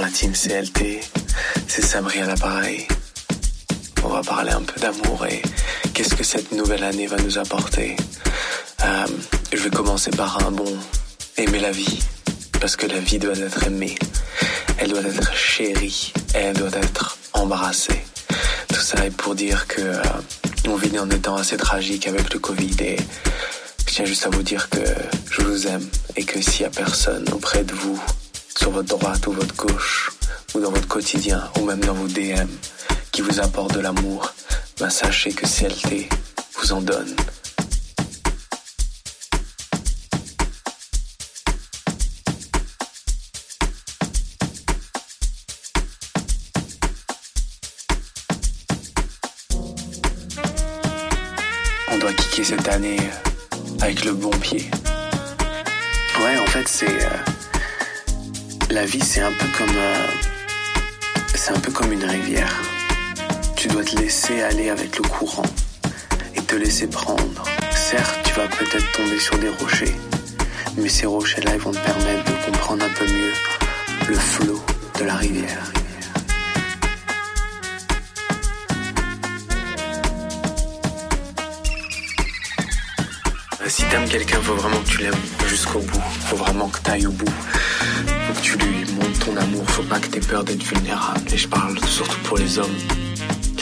La 0.00 0.10
team 0.10 0.32
CLT, 0.32 1.00
c'est 1.66 1.82
Sabri 1.82 2.20
à 2.20 2.26
l'appareil. 2.26 2.86
On 4.04 4.08
va 4.08 4.20
parler 4.20 4.50
un 4.50 4.60
peu 4.60 4.78
d'amour 4.78 5.24
et 5.26 5.40
qu'est-ce 5.94 6.14
que 6.14 6.22
cette 6.22 6.52
nouvelle 6.52 6.84
année 6.84 7.06
va 7.06 7.16
nous 7.16 7.38
apporter. 7.38 7.96
Euh, 8.84 9.06
je 9.52 9.56
vais 9.56 9.70
commencer 9.70 10.10
par 10.10 10.46
un 10.46 10.50
bon 10.50 10.70
aimer 11.38 11.60
la 11.60 11.70
vie, 11.70 11.98
parce 12.60 12.76
que 12.76 12.86
la 12.86 12.98
vie 12.98 13.18
doit 13.18 13.38
être 13.38 13.64
aimée, 13.64 13.94
elle 14.76 14.90
doit 14.90 15.00
être 15.00 15.34
chérie, 15.34 16.12
elle 16.34 16.54
doit 16.54 16.76
être 16.76 17.16
embrassée. 17.32 18.04
Tout 18.68 18.80
ça 18.80 19.04
est 19.06 19.10
pour 19.10 19.34
dire 19.34 19.66
que 19.66 19.80
euh, 19.80 20.02
on 20.68 20.76
vit 20.76 20.98
en 20.98 21.08
étant 21.08 21.36
assez 21.36 21.56
tragique 21.56 22.06
avec 22.06 22.34
le 22.34 22.38
Covid 22.38 22.76
et 22.80 22.96
je 23.88 23.94
tiens 23.94 24.04
juste 24.04 24.26
à 24.26 24.28
vous 24.28 24.42
dire 24.42 24.68
que 24.68 24.84
je 25.30 25.40
vous 25.40 25.66
aime 25.66 25.88
et 26.16 26.24
que 26.24 26.40
s'il 26.42 26.62
y 26.62 26.66
a 26.66 26.70
personne 26.70 27.24
auprès 27.32 27.64
de 27.64 27.72
vous, 27.72 28.00
sur 28.56 28.70
votre 28.70 28.88
droite 28.96 29.26
ou 29.26 29.32
votre 29.32 29.54
gauche, 29.56 30.10
ou 30.54 30.60
dans 30.60 30.70
votre 30.70 30.88
quotidien, 30.88 31.50
ou 31.60 31.64
même 31.64 31.80
dans 31.80 31.94
vos 31.94 32.08
DM, 32.08 32.48
qui 33.12 33.22
vous 33.22 33.40
apporte 33.40 33.74
de 33.74 33.80
l'amour, 33.80 34.32
ben 34.78 34.90
sachez 34.90 35.32
que 35.32 35.46
CLT 35.46 36.08
vous 36.58 36.72
en 36.72 36.80
donne. 36.80 37.14
On 51.90 51.98
doit 51.98 52.12
kicker 52.12 52.44
cette 52.44 52.68
année 52.68 52.98
avec 53.80 54.04
le 54.04 54.12
bon 54.12 54.30
pied. 54.30 54.68
Ouais, 56.20 56.38
en 56.38 56.46
fait, 56.46 56.66
c'est. 56.68 56.86
euh, 57.04 57.35
la 58.70 58.84
vie, 58.84 59.00
c'est 59.02 59.20
un 59.20 59.32
peu 59.32 59.46
comme. 59.56 59.76
euh, 59.76 60.06
c'est 61.34 61.52
un 61.52 61.60
peu 61.60 61.70
comme 61.72 61.92
une 61.92 62.04
rivière. 62.04 62.52
Tu 63.56 63.68
dois 63.68 63.84
te 63.84 63.96
laisser 63.96 64.42
aller 64.42 64.70
avec 64.70 64.96
le 64.98 65.08
courant 65.08 65.42
et 66.34 66.40
te 66.42 66.56
laisser 66.56 66.86
prendre. 66.86 67.44
Certes, 67.74 68.18
tu 68.24 68.32
vas 68.34 68.48
peut-être 68.48 68.92
tomber 68.92 69.18
sur 69.18 69.38
des 69.38 69.48
rochers, 69.48 69.94
mais 70.76 70.88
ces 70.88 71.06
rochers-là, 71.06 71.52
ils 71.54 71.60
vont 71.60 71.72
te 71.72 71.78
permettre 71.78 72.24
de 72.24 72.46
comprendre 72.50 72.84
un 72.84 72.88
peu 72.90 73.04
mieux 73.06 73.32
le 74.08 74.14
flot 74.14 74.62
de 74.98 75.04
la 75.04 75.14
rivière. 75.14 75.72
Si 83.68 83.82
t'aimes 83.90 84.08
quelqu'un, 84.08 84.40
faut 84.40 84.54
vraiment 84.54 84.78
que 84.80 84.88
tu 84.88 84.98
l'aimes 84.98 85.14
jusqu'au 85.48 85.80
bout. 85.80 86.00
Faut 86.26 86.36
vraiment 86.36 86.68
que 86.68 86.78
t'ailles 86.80 87.06
au 87.06 87.10
bout. 87.10 87.28
Faut 87.28 88.32
que 88.34 88.40
tu 88.40 88.56
lui 88.58 88.84
montres 88.92 89.18
ton 89.24 89.36
amour. 89.36 89.64
Faut 89.70 89.82
pas 89.82 89.98
que 89.98 90.06
t'aies 90.06 90.20
peur 90.20 90.44
d'être 90.44 90.62
vulnérable. 90.62 91.20
Et 91.32 91.36
je 91.36 91.48
parle 91.48 91.76
surtout 91.88 92.18
pour 92.24 92.38
les 92.38 92.58
hommes. 92.58 92.76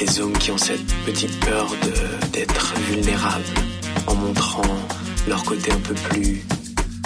Les 0.00 0.20
hommes 0.20 0.36
qui 0.38 0.50
ont 0.50 0.58
cette 0.58 0.84
petite 1.06 1.38
peur 1.40 1.68
de- 1.82 2.28
d'être 2.32 2.74
vulnérables 2.90 3.44
en 4.06 4.14
montrant 4.14 4.62
leur 5.26 5.42
côté 5.44 5.72
un 5.72 5.78
peu 5.80 5.94
plus 5.94 6.44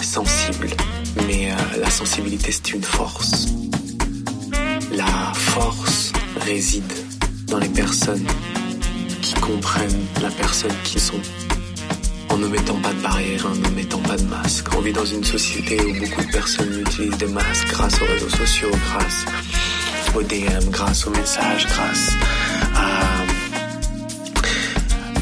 sensible. 0.02 0.68
Mais 1.28 1.52
euh, 1.52 1.80
la 1.80 1.90
sensibilité, 1.90 2.50
c'est 2.50 2.72
une 2.72 2.82
force. 2.82 3.46
La 4.92 5.32
force 5.34 6.12
réside 6.40 6.92
dans 7.46 7.58
les 7.58 7.68
personnes 7.68 8.26
qui 9.22 9.34
comprennent 9.34 10.04
la 10.20 10.30
personne 10.30 10.74
qui 10.84 10.98
sont 10.98 11.20
en 12.38 12.40
ne 12.40 12.46
mettant 12.48 12.76
pas 12.80 12.92
de 12.92 13.00
barrière, 13.00 13.46
en 13.46 13.54
ne 13.54 13.68
mettant 13.74 13.98
pas 13.98 14.16
de 14.16 14.22
masque. 14.22 14.66
On 14.76 14.80
vit 14.80 14.92
dans 14.92 15.04
une 15.04 15.24
société 15.24 15.76
où 15.80 15.92
beaucoup 15.98 16.22
de 16.22 16.30
personnes 16.30 16.82
utilisent 16.86 17.18
des 17.18 17.26
masques 17.26 17.68
grâce 17.68 18.00
aux 18.00 18.04
réseaux 18.04 18.28
sociaux, 18.28 18.70
grâce 18.70 19.24
aux 20.14 20.22
DM, 20.22 20.70
grâce 20.70 21.06
aux 21.06 21.10
messages, 21.10 21.66
grâce 21.66 22.12
à, 22.76 23.24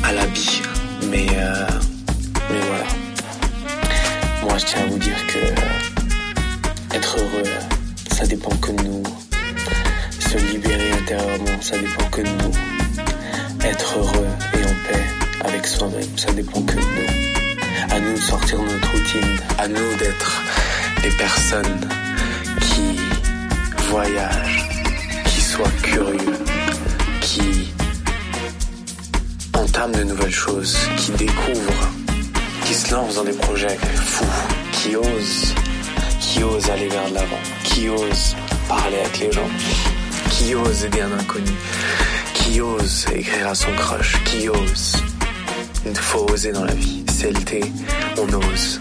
à 0.09 0.13
l'habit. 0.13 0.61
Mais, 1.11 1.27
euh, 1.33 1.67
mais 2.51 2.61
voilà. 2.69 2.85
Moi, 4.43 4.59
je 4.59 4.67
tiens 4.67 4.83
à 4.83 4.87
vous 4.87 4.99
dire 4.99 5.27
que 5.27 6.97
être 6.97 7.17
heureux, 7.19 7.51
ça 8.15 8.27
dépend 8.27 8.55
que 8.57 8.73
de 8.73 8.83
nous. 8.83 9.03
Se 10.21 10.37
libérer 10.53 10.91
intérieurement, 10.91 11.63
ça 11.63 11.79
dépend 11.79 12.05
que 12.11 12.21
de 12.21 12.29
nous. 12.29 12.53
Être 13.65 13.99
heureux 13.99 14.29
et 14.55 14.65
en 14.65 14.75
paix 14.89 15.16
avec 15.47 15.67
soi-même, 15.67 16.17
ça 16.17 16.33
dépend 16.33 16.61
que 16.63 16.75
de 16.75 16.81
nous. 16.81 17.95
À 17.95 18.01
nous 18.01 18.13
de 18.13 18.21
sortir 18.21 18.59
de 18.59 18.65
notre 18.65 18.91
routine, 18.91 19.37
à 19.59 19.69
nous 19.69 19.97
d'être 19.99 20.43
des 21.03 21.11
personnes 21.11 21.89
qui 22.61 22.99
voyagent, 23.91 24.69
qui 25.27 25.41
soient 25.41 25.77
curieux, 25.83 26.39
qui 27.21 27.73
entament 29.55 29.93
de 29.93 30.03
nouvelles 30.05 30.33
choses, 30.33 30.77
qui 30.97 31.13
découvrent, 31.13 31.91
qui 32.65 32.75
se 32.75 32.93
lancent 32.93 33.17
dans 33.17 33.25
des 33.25 33.33
projets 33.33 33.79
fous, 33.95 34.25
qui 34.73 34.97
osent, 34.97 35.55
qui 36.21 36.43
osent 36.43 36.71
aller 36.71 36.89
vers 36.89 37.11
l'avant, 37.11 37.43
qui 37.65 37.89
osent 37.89 38.37
parler 38.69 38.99
avec 38.99 39.19
les 39.21 39.33
gens, 39.33 39.51
qui 40.31 40.55
osent 40.55 40.85
aider 40.85 41.03
un 41.03 41.13
inconnu, 41.19 41.53
qui 42.35 42.61
ose 42.61 43.07
écrire 43.15 43.49
à 43.49 43.55
son 43.55 43.73
crush, 43.73 44.23
qui 44.25 44.49
ose. 44.49 44.97
Il 45.89 45.97
faut 45.97 46.27
oser 46.33 46.51
dans 46.51 46.65
la 46.65 46.75
vie. 46.75 47.05
CLT, 47.05 47.61
on 48.19 48.33
ose. 48.33 48.81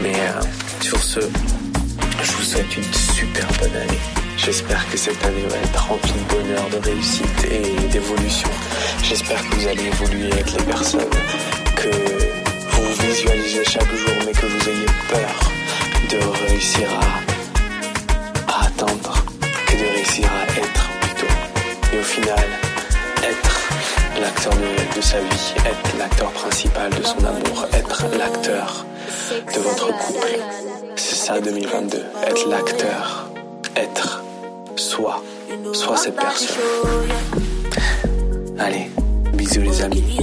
Mais 0.00 0.14
euh, 0.14 0.40
sur 0.80 0.98
ce, 0.98 1.20
je 1.20 2.32
vous 2.32 2.42
souhaite 2.42 2.76
une 2.76 2.92
super 3.14 3.46
bonne 3.60 3.76
année. 3.76 4.00
J'espère 4.38 4.88
que 4.90 4.96
cette 4.96 5.22
année 5.22 5.46
va 5.48 5.56
être 5.58 5.86
remplie 5.86 6.12
de 6.12 6.34
bonheur, 6.34 6.68
de 6.70 6.78
réussite 6.88 7.46
et 7.50 7.88
d'évolution. 7.88 8.48
J'espère 9.02 9.38
que 9.48 9.54
vous 9.56 9.68
allez 9.68 9.84
évoluer 9.84 10.32
avec 10.32 10.50
les 10.52 10.64
personnes, 10.64 11.14
que 11.76 11.88
vous 11.88 13.06
visualisez 13.06 13.64
chaque 13.64 13.94
jour, 13.94 14.16
mais 14.24 14.32
que 14.32 14.46
vous 14.46 14.68
ayez 14.70 14.86
peur 15.10 15.52
de 16.10 16.48
réussir 16.48 16.88
à, 18.48 18.64
à 18.64 18.70
que 18.70 19.76
de 19.76 19.94
réussir 19.94 20.26
à 20.32 20.58
être 20.58 20.90
plutôt. 21.00 21.32
Et 21.92 21.98
au 21.98 22.02
final, 22.02 22.44
l'acteur 24.20 24.52
de, 24.96 25.00
sa 25.00 25.18
vie, 25.18 25.54
être 25.66 25.98
l'acteur 25.98 26.30
principal 26.32 26.90
de 26.90 27.02
son 27.02 27.24
amour, 27.24 27.66
être 27.72 28.04
l'acteur 28.18 28.84
de 29.54 29.60
votre 29.60 29.88
couple. 29.98 30.38
C'est 30.96 31.16
ça 31.16 31.40
2022, 31.40 32.04
être 32.26 32.48
l'acteur, 32.48 33.28
être 33.76 34.22
soi, 34.76 35.22
soit 35.72 35.96
cette 35.96 36.16
personne. 36.16 36.56
Allez, 38.58 38.90
bisous 39.34 39.62
les 39.62 39.82
amis. 39.82 40.18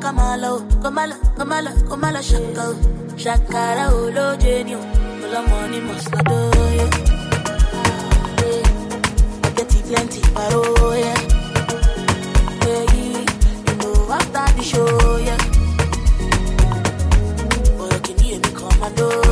kamala 0.00 0.48
o 0.54 0.60
kamala 0.82 1.14
kamala 1.36 1.70
kamala 1.88 2.20
shaka 2.22 2.62
o 2.70 2.74
shakara 3.22 3.84
o 3.92 4.10
lóje 4.16 4.64
ni 4.64 4.74
o 4.74 4.80
all 4.80 5.30
the 5.30 5.40
money 5.50 5.80
must 5.80 6.10
go. 6.10 6.18
tó 6.24 6.64
yẹ. 6.78 6.86
Get 9.56 9.74
it 9.76 9.82
plenty 9.88 10.20
paro 10.34 10.62
yẹ. 11.04 11.14
You 13.66 13.74
know 13.80 14.12
after 14.16 14.46
the 14.56 14.62
show 14.70 15.16
yeah, 15.26 15.42
oh 17.80 17.88
you 17.92 18.00
can 18.06 18.18
hear 18.24 18.38
me 18.38 18.50
come 18.58 18.82
and 18.86 18.96
go. 18.96 19.29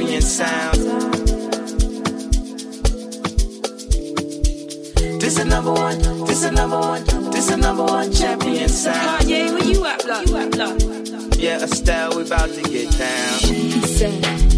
Caribbean 0.00 0.22
sound. 0.22 0.76
This 5.20 5.38
is 5.38 5.44
number 5.44 5.72
one, 5.72 5.98
this 6.24 6.42
is 6.42 6.52
number 6.52 6.78
one, 6.80 7.04
this 7.30 7.50
is 7.50 7.56
number 7.58 7.84
one 7.84 8.10
champion 8.10 8.68
sound. 8.70 9.24
Kanye, 9.24 9.52
where 9.52 9.64
you 9.64 9.84
at, 9.84 10.02
blood? 10.02 10.28
You 10.28 10.36
at, 10.38 10.50
blood? 10.52 11.36
Yeah, 11.36 11.62
Estelle, 11.62 12.16
we 12.16 12.22
about 12.22 12.48
to 12.48 12.62
get 12.62 12.90
down. 12.96 14.49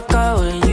walk 0.00 0.14
you. 0.14 0.67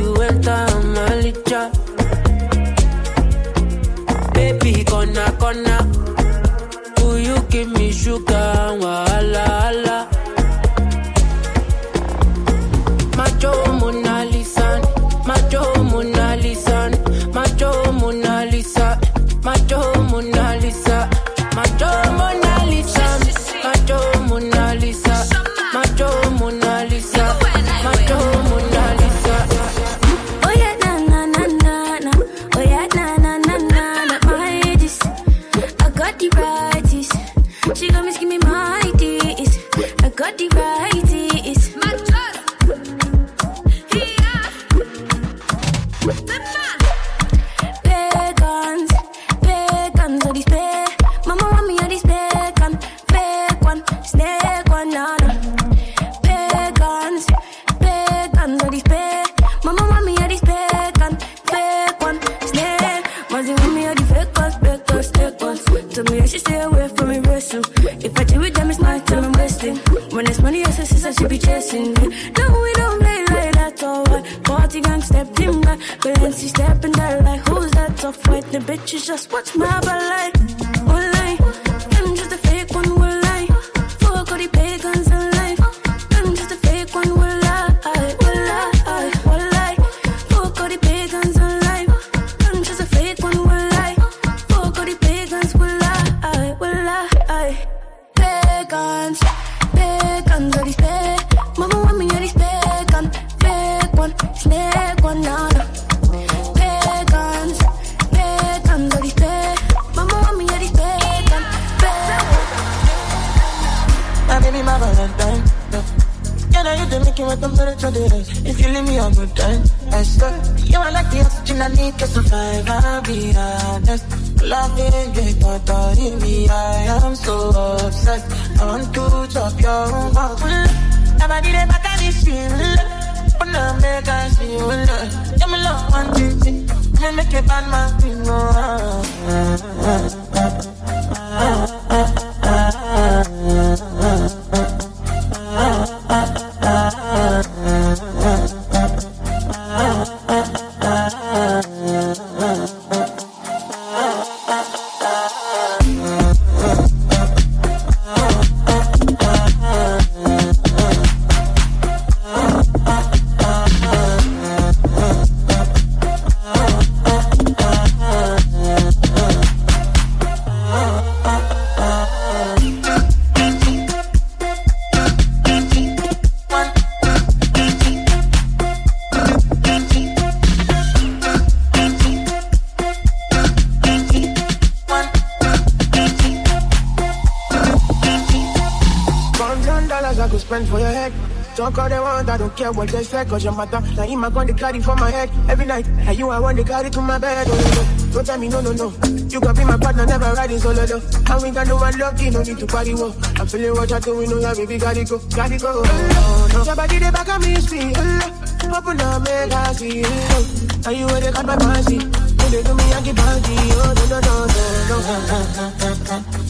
Don't 192.56 192.64
care 192.64 192.72
what 192.72 192.90
they 192.90 193.04
say, 193.04 193.26
cause 193.26 193.44
your 193.44 193.54
matter. 193.54 193.82
Now 193.82 194.04
him 194.04 194.24
I 194.24 194.30
got 194.30 194.48
the 194.48 194.54
carry 194.54 194.80
for 194.80 194.96
my 194.96 195.12
head 195.12 195.30
every 195.50 195.66
night. 195.66 195.88
Now 195.88 196.12
you 196.12 196.30
I 196.30 196.40
want 196.40 196.58
the 196.58 196.64
carry 196.64 196.90
to 196.90 197.02
my 197.02 197.18
bed. 197.18 197.48
Oh, 197.50 197.56
no, 197.56 197.68
no. 197.76 198.14
Don't 198.14 198.26
tell 198.26 198.40
me 198.40 198.48
no, 198.48 198.62
no, 198.62 198.72
no. 198.72 198.94
You 199.28 199.42
can 199.42 199.56
be 199.56 199.66
my 199.66 199.78
partner, 199.78 200.06
never 200.06 200.32
riding 200.34 200.60
solo 200.60 200.86
though. 200.86 201.02
And 201.34 201.44
we 201.44 201.52
can 201.52 201.68
do 201.68 201.76
one 201.76 202.00
lucky, 202.00 202.30
no 202.30 202.42
need 202.44 202.58
to 202.60 202.68
party 202.68 202.94
wo. 202.94 203.14
I'm 203.36 203.48
feeling 203.48 203.74
what 203.74 203.90
you're 203.90 204.00
doing, 204.00 204.30
no, 204.30 204.40
yeah, 204.40 204.54
baby, 204.54 204.78
gotta 204.78 205.04
go, 205.04 205.18
gotta 205.36 205.58
go. 205.58 205.84
Oh, 205.86 206.50
no. 206.54 206.64
Your 206.64 206.76
body, 206.76 207.00
the 207.00 207.12
back 207.12 207.28
of 207.28 207.42
me, 207.42 207.56
see. 207.56 207.92
Oh, 207.96 208.78
open 208.78 209.02
up, 209.02 209.22
make 209.24 209.52
I 209.52 209.74
see. 209.74 210.04
Oh, 210.06 210.46
now 210.86 210.92
you 210.92 211.06
where 211.08 211.20
they 211.20 211.32
got 211.32 211.46
my 211.46 211.58
fancy. 211.58 211.98
When 212.00 212.52
they 212.52 212.64
do 212.64 212.74
me, 212.74 212.84
I 212.84 213.02
get 213.04 213.16
banky. 213.16 213.56
Oh, 213.76 213.94
no, 214.00 214.06
no, 214.08 214.20
no, 214.24 214.48
no, 214.48 214.64
no. 214.90 214.98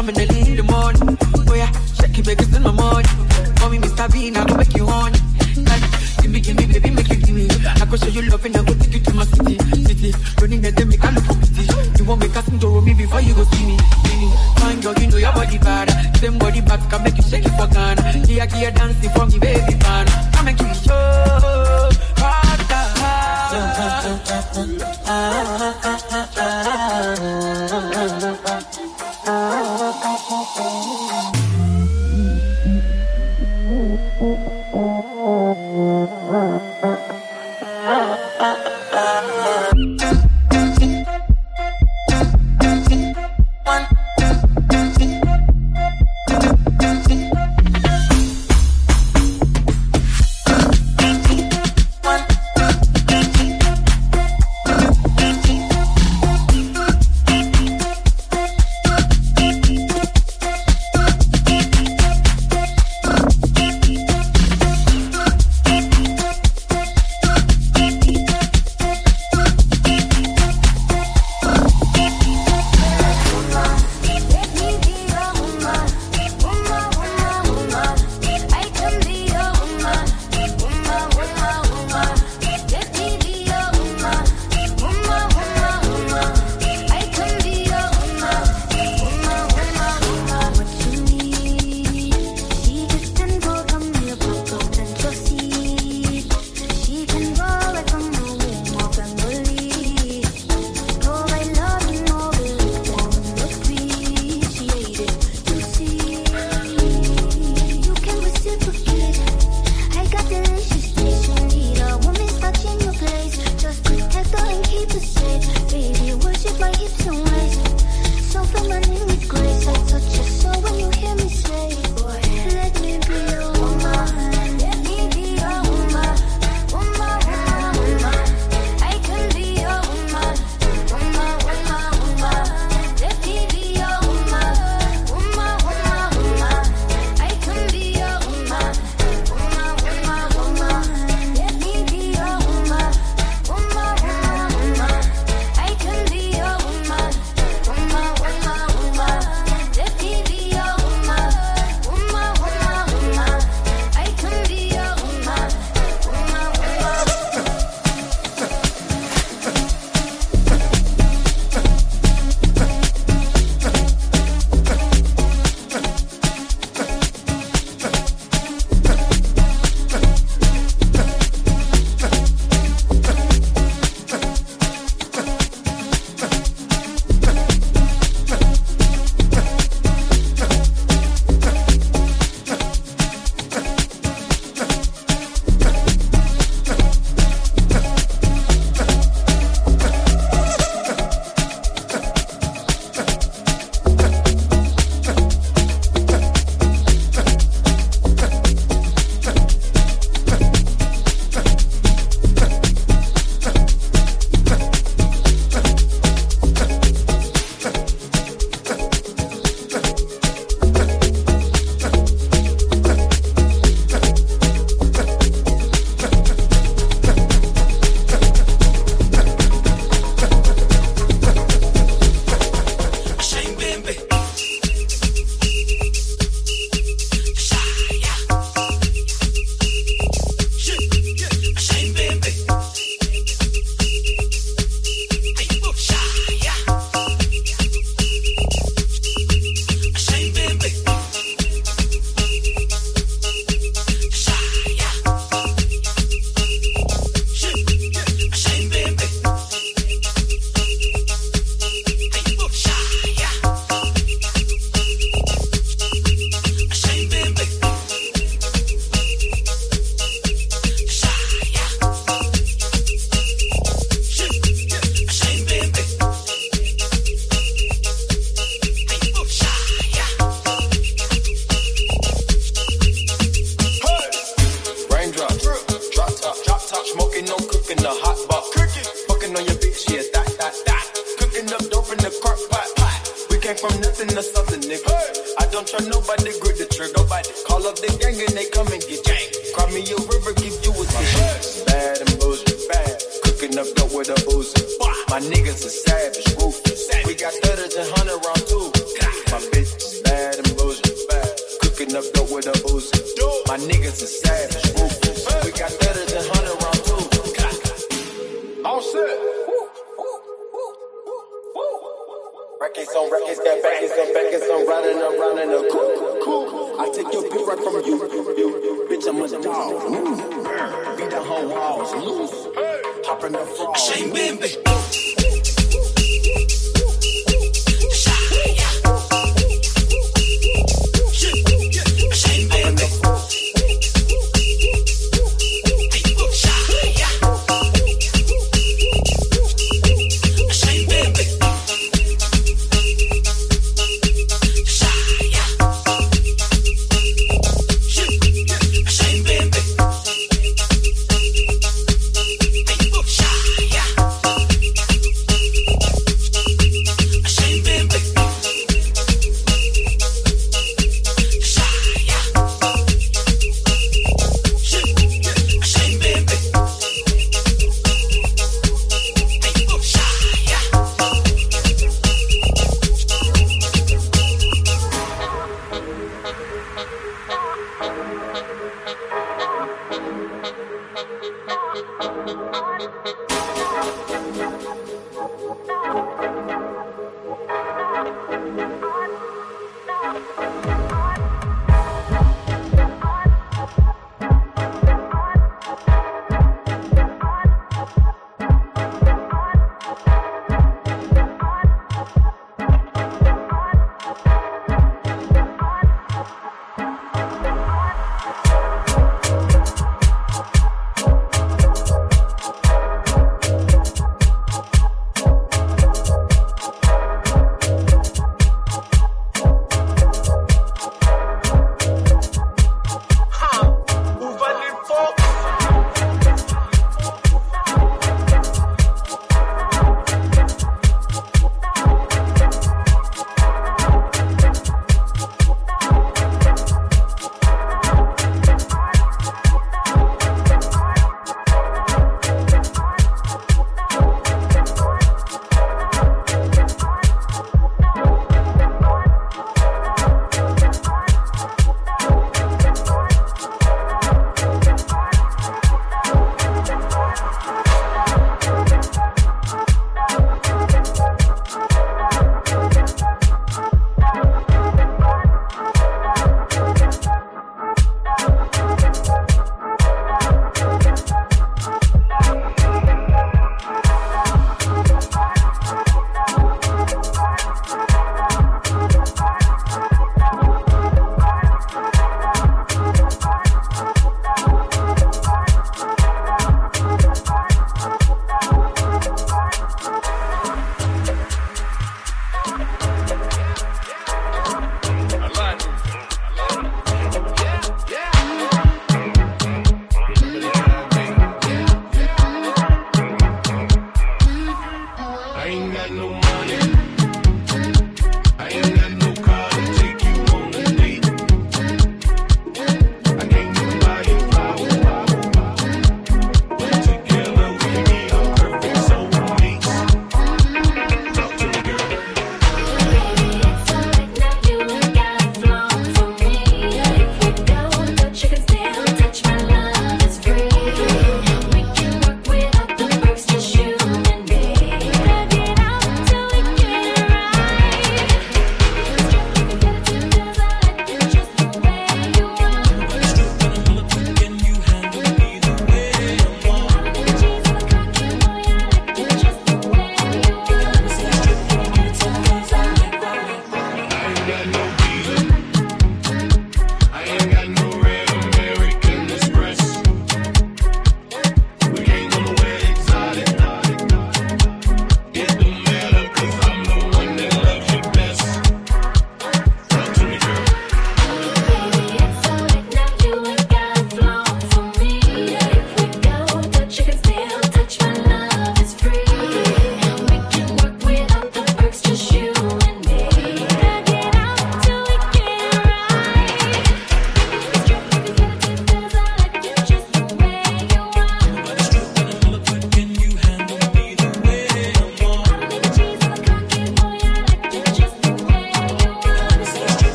coming 0.00 0.16
early 0.18 0.40
in 0.48 0.56
the 0.56 0.62
morning? 0.62 1.18
Oh 1.44 1.54
yeah, 1.54 1.70
shake 1.92 2.16
it, 2.16 2.24
baby, 2.24 2.44
in 2.56 2.62
the 2.62 2.72
morning. 2.72 3.12
Call 3.60 3.68
me 3.68 3.76
Mr. 3.76 4.08
Bean, 4.10 4.34
I 4.34 4.46
go 4.48 4.56
make 4.56 4.72
you 4.74 4.88
on. 4.88 5.12
Give 6.24 6.30
me, 6.32 6.40
give 6.40 6.56
me, 6.56 6.64
baby, 6.64 6.88
make 6.88 7.10
you 7.10 7.20
give 7.20 7.36
me. 7.36 7.44
I 7.68 7.84
go 7.84 7.96
show 8.00 8.08
you 8.08 8.22
love 8.32 8.44
and 8.46 8.56
I 8.56 8.64
go 8.64 8.72
take 8.80 8.94
you 8.96 9.00
to 9.00 9.12
my 9.12 9.24
city, 9.28 9.60
city. 9.84 10.10
Running 10.40 10.62
the 10.62 10.72
day, 10.72 10.84
make 10.84 11.04
I 11.04 11.10
look 11.12 11.28
pretty. 11.28 11.68
You 12.00 12.04
won't 12.08 12.20
make 12.20 12.34
us 12.34 12.48
into 12.48 12.80
me 12.80 12.94
before 12.94 13.20
you 13.20 13.34
go 13.34 13.44
see 13.44 13.66
me, 13.68 13.76
see 13.76 14.16
me. 14.24 14.28
Fine 14.56 14.80
girl, 14.80 14.96
you 14.96 15.06
know 15.12 15.20
your 15.20 15.34
body 15.36 15.58
bad. 15.58 16.16
Same 16.16 16.38
body 16.38 16.60
back 16.62 16.80
can 16.88 17.04
make 17.04 17.16
you 17.20 17.24
shake 17.28 17.44
it 17.44 17.52
for 17.60 17.68
Ghana. 17.68 18.24
Here, 18.24 18.46
here, 18.56 18.72
dancing 18.72 19.10
for 19.12 19.26
me, 19.28 19.38
baby, 19.38 19.76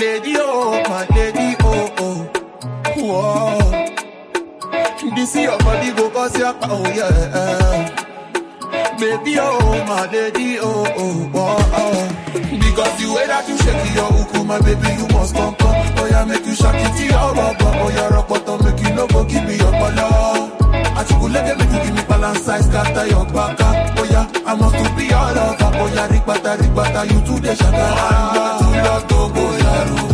Lady 0.00 0.34
oh, 0.38 0.82
my 0.88 1.06
lady 1.14 1.56
oh 1.60 1.94
oh, 1.98 2.30
whoa. 2.96 3.90
This 5.14 5.36
is 5.36 5.42
your 5.42 5.58
body 5.58 5.92
go 5.92 6.10
cause 6.10 6.36
your 6.38 6.54
oh 6.62 6.84
yeah. 6.94 8.08
Baby 8.98 9.36
oh, 9.38 9.84
my 9.86 10.10
lady 10.10 10.58
oh 10.58 10.86
oh, 10.96 11.28
whoa. 11.32 11.56
Oh. 11.76 12.08
Because 12.34 12.98
the 12.98 13.12
way 13.14 13.26
that 13.26 13.46
you 13.48 13.56
shake 13.58 13.94
your 13.94 14.10
uku, 14.20 14.44
my 14.44 14.58
baby, 14.60 14.88
you 15.00 15.06
must 15.14 15.34
come 15.34 15.54
come. 15.56 15.74
Oh 15.98 16.06
yeah, 16.10 16.24
make 16.24 16.46
you 16.46 16.54
shake 16.54 16.74
it 16.74 16.96
to 16.96 17.04
your 17.04 17.34
rubber. 17.34 17.56
Oh 17.60 17.90
yeah, 17.90 18.08
rock 18.08 18.28
bottom, 18.28 18.64
make 18.64 18.80
you 18.82 18.94
no 18.94 19.06
go 19.08 19.24
give 19.24 19.44
me 19.44 19.56
your 19.56 19.70
color. 19.70 20.50
That 21.04 21.12
you 21.12 21.20
could 21.20 21.32
let 21.32 21.58
them 21.58 21.84
give 21.84 21.94
me 21.94 22.02
balance 22.08 22.40
size 22.40 22.74
After 22.74 23.06
your 23.06 23.26
back 23.26 23.60
up, 23.60 23.98
oh 23.98 24.04
yeah 24.04 24.26
I 24.46 24.54
must 24.54 24.96
be 24.96 25.12
all 25.12 25.36
over, 25.36 25.70
oh 25.76 25.92
yeah 25.94 26.08
Rigbata, 26.08 26.56
rigbata, 26.56 27.04
you 27.12 27.20
too, 27.26 27.40
they 27.40 27.54
shaka 27.54 27.76
I'm 27.76 28.82
not 28.82 29.08
too 29.08 29.14
lost, 29.14 30.13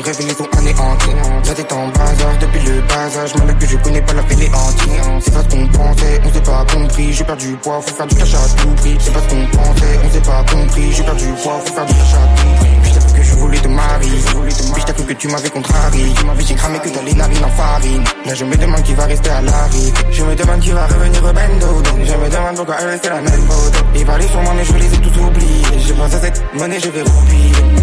zaza. 0.00 0.02
J'avais 0.02 0.02
des 0.02 0.02
rêves 0.02 0.20
et 0.20 0.24
les 0.24 0.40
ont 0.40 0.48
anéantis. 0.58 1.10
La 1.46 1.54
tête 1.54 1.72
en 1.72 1.88
bazar 1.88 2.38
depuis 2.40 2.60
le 2.60 2.80
bas 2.82 3.20
âge. 3.20 3.34
Moi, 3.36 3.52
que 3.54 3.66
je 3.66 3.76
connais 3.78 4.02
pas 4.02 4.14
la 4.14 4.22
fainéantie. 4.22 4.90
C'est 5.20 5.34
pas 5.34 5.42
ce 5.42 5.48
qu'on 5.48 5.66
pensait, 5.68 6.20
on 6.24 6.32
s'est 6.32 6.40
pas 6.40 6.66
compris. 6.72 7.12
J'ai 7.12 7.24
perdu 7.24 7.48
du 7.48 7.56
poids, 7.56 7.80
faut 7.80 7.94
faire 7.94 8.06
du 8.06 8.14
cash 8.14 8.34
à 8.34 8.60
tout 8.60 8.68
prix. 8.76 8.96
C'est 9.00 9.12
pas 9.12 9.20
ce 9.20 9.28
qu'on 9.28 9.46
pensait, 9.56 9.98
on 10.04 10.12
s'est 10.12 10.20
pas 10.20 10.44
compris. 10.50 10.92
J'ai 10.92 11.02
perdu 11.02 11.26
du 11.26 11.32
poids, 11.32 11.60
faut 11.64 11.74
faire 11.74 11.86
du 11.86 11.94
cash 11.94 12.14
à 12.14 12.40
tout 12.40 12.54
prix. 12.56 12.68
Puis 12.82 12.92
t'as 12.92 13.18
que 13.18 13.22
je 13.22 13.34
voulais 13.34 13.58
te 13.58 13.68
marier. 13.68 14.10
Puis 14.74 14.84
t'as 14.86 14.92
cru 14.92 15.04
que 15.04 15.12
tu 15.12 15.28
m'avais 15.28 15.50
contrarié. 15.50 16.12
Tu 16.16 16.24
m'avais 16.24 16.44
j'ai 16.44 16.54
cramé 16.54 16.78
que 16.78 16.88
t'as 16.88 17.02
les 17.02 17.14
narines 17.14 17.44
en 17.44 17.50
farine. 17.50 18.04
Là, 18.26 18.34
je 18.34 18.44
me 18.44 18.56
demande 18.56 18.82
qui 18.82 18.94
va 18.94 19.04
rester 19.06 19.30
à 19.30 19.42
la. 19.42 19.52
Je 20.10 20.22
me 20.24 20.34
demande 20.34 20.60
qui 20.60 20.70
va 20.70 20.86
revenir 20.86 21.22
au 21.24 21.32
bendo. 21.32 21.82
Je 22.04 22.14
me 22.14 22.28
demande 22.28 22.56
pourquoi 22.56 22.76
elle 22.80 22.88
restait 22.88 23.10
la 23.10 23.20
même 23.20 23.42
photo. 23.48 23.78
Ils 23.94 24.06
parlaient 24.06 24.28
sur 24.28 24.42
moi, 24.42 24.52
mais 24.56 24.64
je 24.64 24.72
les 24.74 24.94
ai 24.94 24.98
tous 24.98 25.20
oubliés. 25.20 25.78
Je 25.78 25.92
pense 25.92 26.14
à 26.14 26.20
cette 26.20 26.42
monnaie, 26.54 26.80
je 26.80 26.88
vais 26.88 27.02
roupiller. 27.02 27.81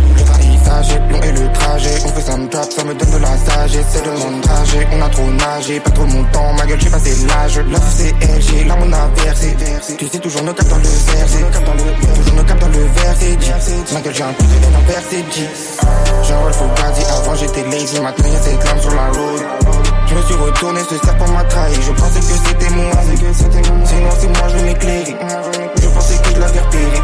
Est 0.79 1.11
long 1.11 1.21
et 1.21 1.31
le 1.33 1.51
trajet. 1.51 1.89
On 2.05 2.07
fait 2.07 2.21
ça 2.21 2.37
me 2.37 2.47
tape, 2.47 2.71
ça 2.71 2.83
me 2.85 2.93
donne 2.93 3.11
de 3.11 3.17
la 3.17 3.37
sagesse. 3.37 3.85
C'est 3.89 4.01
de 4.01 4.41
trajet, 4.41 4.87
on 4.93 5.01
a 5.01 5.09
trop 5.09 5.29
nagé. 5.29 5.79
Pas 5.81 5.89
trop 5.89 6.05
mon 6.05 6.23
temps, 6.31 6.53
ma 6.53 6.65
gueule, 6.65 6.79
j'ai 6.79 6.89
passé 6.89 7.11
l'âge. 7.27 7.57
Là, 7.57 7.79
c'est 7.93 8.11
LG, 8.11 8.65
là, 8.65 8.77
on 8.81 8.93
a 8.93 9.23
versé. 9.23 9.57
Tu 9.97 10.07
sais, 10.07 10.19
toujours 10.19 10.43
nos 10.43 10.53
capes 10.53 10.69
dans 10.69 10.77
le 10.77 10.83
verset. 10.83 11.39
Toujours 12.15 12.35
nos 12.35 12.43
capes 12.43 12.59
dans 12.59 12.67
le 12.67 12.83
verset. 12.95 13.35
dit. 13.35 13.93
Ma 13.93 13.99
gueule, 13.99 14.15
j'ai 14.15 14.23
un 14.23 14.33
coup 14.33 14.43
de 14.43 14.53
haine 14.53 14.75
envers 14.77 15.03
ces 15.09 15.17
G. 15.17 15.49
Genre. 16.27 16.49
Avant, 17.17 17.35
j'étais 17.35 17.63
lazy. 17.63 17.99
Maintenant, 17.99 18.31
y'a 18.31 18.39
cette 18.39 18.63
lame 18.63 18.79
sur 18.79 18.95
la 18.95 19.07
road. 19.07 19.41
Je 20.07 20.15
me 20.15 20.21
suis 20.23 20.35
retourné, 20.35 20.79
ce 20.89 20.97
serpent 21.05 21.27
m'a 21.27 21.43
trahi. 21.43 21.73
Je 21.75 21.91
pensais 21.91 22.19
que 22.19 22.47
c'était 22.47 22.69
moi. 22.73 22.91
Sinon, 23.03 24.09
c'est 24.17 24.27
moi, 24.27 24.47
je 24.47 24.65
m'éclairais. 24.65 25.58
Je 25.81 25.87
pensais 25.87 26.17
que 26.17 26.29
je 26.35 26.39
l'avais 26.39 26.59
repéré. 26.59 27.01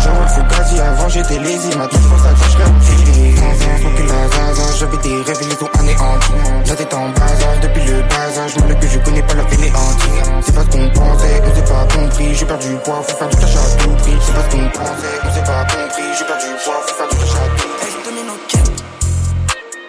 Il 0.00 0.28
faut 0.28 0.42
gazi. 0.42 0.80
Avant, 0.80 1.08
j'étais 1.08 1.38
lazy. 1.38 1.68
Maintenant, 1.76 2.00
je 2.02 2.08
pense 2.08 2.26
à 2.26 2.30
que 2.30 2.44
je 2.44 2.50
serais 2.50 2.64
tiré. 2.84 3.34
Sans 3.36 4.04
la 4.12 4.28
zaza. 4.28 4.76
J'avais 4.78 4.96
des 4.98 5.22
rêves, 5.22 5.38
ils 5.42 5.48
les 5.48 5.56
anéantis. 5.80 6.32
La 6.66 6.74
tête 6.74 6.94
en 6.94 7.08
bazar 7.10 7.60
depuis 7.62 7.84
le 7.84 8.02
bas 8.02 8.40
âge. 8.42 8.56
Moi, 8.56 8.74
que 8.74 8.86
je 8.86 8.98
connais 8.98 9.22
pas 9.22 9.34
la 9.34 9.46
fainéantie. 9.46 10.18
C'est 10.42 10.54
pas 10.54 10.62
ce 10.62 10.66
qu'on 10.66 10.88
pensait, 10.90 11.42
on 11.44 11.54
s'est 11.54 11.62
pas 11.62 11.86
compris. 11.94 12.34
J'ai 12.34 12.46
perdu 12.46 12.68
du 12.68 12.76
poids, 12.76 13.02
faut 13.06 13.16
faire 13.16 13.28
du 13.28 13.36
cash 13.36 13.56
à 13.56 13.76
tout 13.82 13.90
prix. 13.90 14.18
C'est 14.24 14.34
pas 14.34 14.42
ce 14.42 14.56
qu'on 14.56 14.68
pensait, 14.70 15.16
on 15.24 15.34
s'est 15.34 15.42
pas 15.42 15.64
compris. 15.64 16.08
J'ai 16.18 16.24
perdu 16.24 16.46
du 16.46 16.56
poids, 16.64 16.80
faut 16.86 16.94
faire 16.94 17.08
du 17.08 17.16
cash 17.16 17.34
à 17.34 17.48
tout 17.56 17.68
prix. 17.78 17.88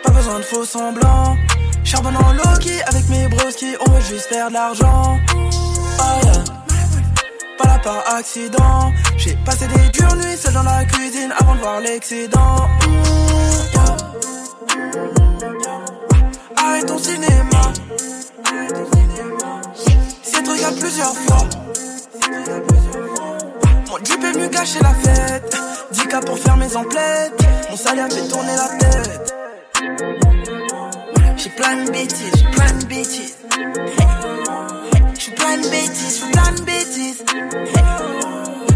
Pas 0.03 0.11
besoin 0.11 0.39
de 0.39 0.43
faux 0.43 0.65
semblants. 0.65 1.35
Charbonne 1.83 2.17
en 2.17 2.29
avec 2.87 3.09
mes 3.09 3.27
broski, 3.27 3.75
on 3.85 3.91
veut 3.91 4.01
juste 4.01 4.27
faire 4.27 4.49
de 4.49 4.53
l'argent. 4.53 5.17
Oh 5.99 6.25
yeah. 6.25 6.58
Pas 7.59 7.67
là 7.67 7.79
par 7.83 8.15
accident. 8.15 8.93
J'ai 9.17 9.35
passé 9.45 9.67
des 9.67 9.89
dures 9.89 10.15
nuits 10.15 10.37
seul 10.37 10.53
dans 10.53 10.63
la 10.63 10.85
cuisine 10.85 11.33
avant 11.39 11.55
de 11.55 11.59
voir 11.59 11.81
l'excédent. 11.81 12.69
Mm, 12.87 13.03
yeah. 13.73 13.97
Arrête 16.55 16.85
ton 16.85 16.97
cinéma. 16.97 17.61
C'est 20.23 20.43
truc 20.43 20.63
à 20.63 20.71
plusieurs 20.71 21.13
fois. 21.13 21.43
Mon 23.89 23.97
drip 23.99 24.23
est 24.23 24.31
venu 24.31 24.49
gâcher 24.49 24.79
la 24.81 24.93
fête. 24.93 25.57
10K 25.93 26.25
pour 26.25 26.37
faire 26.39 26.55
mes 26.55 26.75
emplettes. 26.77 27.41
Mon 27.69 27.75
salaire 27.75 28.09
fait 28.09 28.27
tourner 28.29 28.55
la 28.55 28.67
tête. 28.77 29.33
J'ai 31.35 31.49
plein 31.49 31.83
de 31.83 31.91
bêtises, 31.91 32.33
j'ai 32.35 32.51
plein 32.51 32.71
de 32.79 32.85
bêtises. 32.85 33.35
J'suis 35.29 35.35
plein 35.35 35.57
de 35.57 35.67
bêtises, 35.69 36.15
j'suis 36.17 36.31
plein 36.31 36.51
de 36.53 36.61
bêtises. 36.61 37.23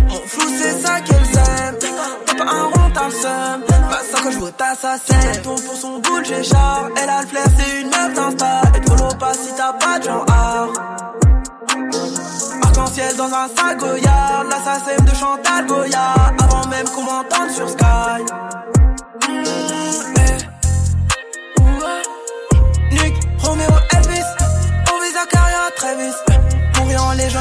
Mon 0.08 0.22
flou 0.28 0.48
c'est 0.60 0.82
ça 0.82 1.02
qu'elles 1.02 1.16
aiment. 1.16 1.78
T'as 2.26 2.36
pas 2.36 2.44
un 2.44 2.64
rond, 2.66 2.92
t'as 2.94 3.06
le 3.06 3.12
seum. 3.12 3.64
Bah 3.90 4.02
ça 4.12 4.20
quand 4.24 4.32
j'vote 4.32 4.62
à 4.62 4.76
sa. 4.76 5.00
Ton 5.42 5.56
pour 5.56 5.76
son 5.76 6.00
boule, 6.00 6.24
j'ai 6.26 6.44
char. 6.44 6.90
Elle 7.02 7.10
a 7.10 7.22
le 7.22 7.28
flair, 7.28 7.46
c'est 7.58 7.82
une 7.82 7.88
meuf. 7.88 8.12
Et 8.76 8.82
te 8.82 8.90
follow 8.90 9.16
pas 9.20 9.34
si 9.34 9.52
t'as 9.58 9.74
pas 9.74 9.98
de 9.98 10.04
genre 10.04 10.26
art. 10.30 10.74
Arc-en-ciel 12.62 13.16
dans 13.16 13.34
un 13.34 13.48
sac 13.48 13.78
Goyard. 13.80 14.44
L'assassin 14.50 15.04
de 15.04 15.16
Chantal 15.16 15.66
Goya. 15.66 16.14
Avant 16.40 16.68
même 16.68 16.88
qu'on 16.90 17.04
m'entende 17.04 17.50
sur 17.50 17.68
Sky. 17.68 18.73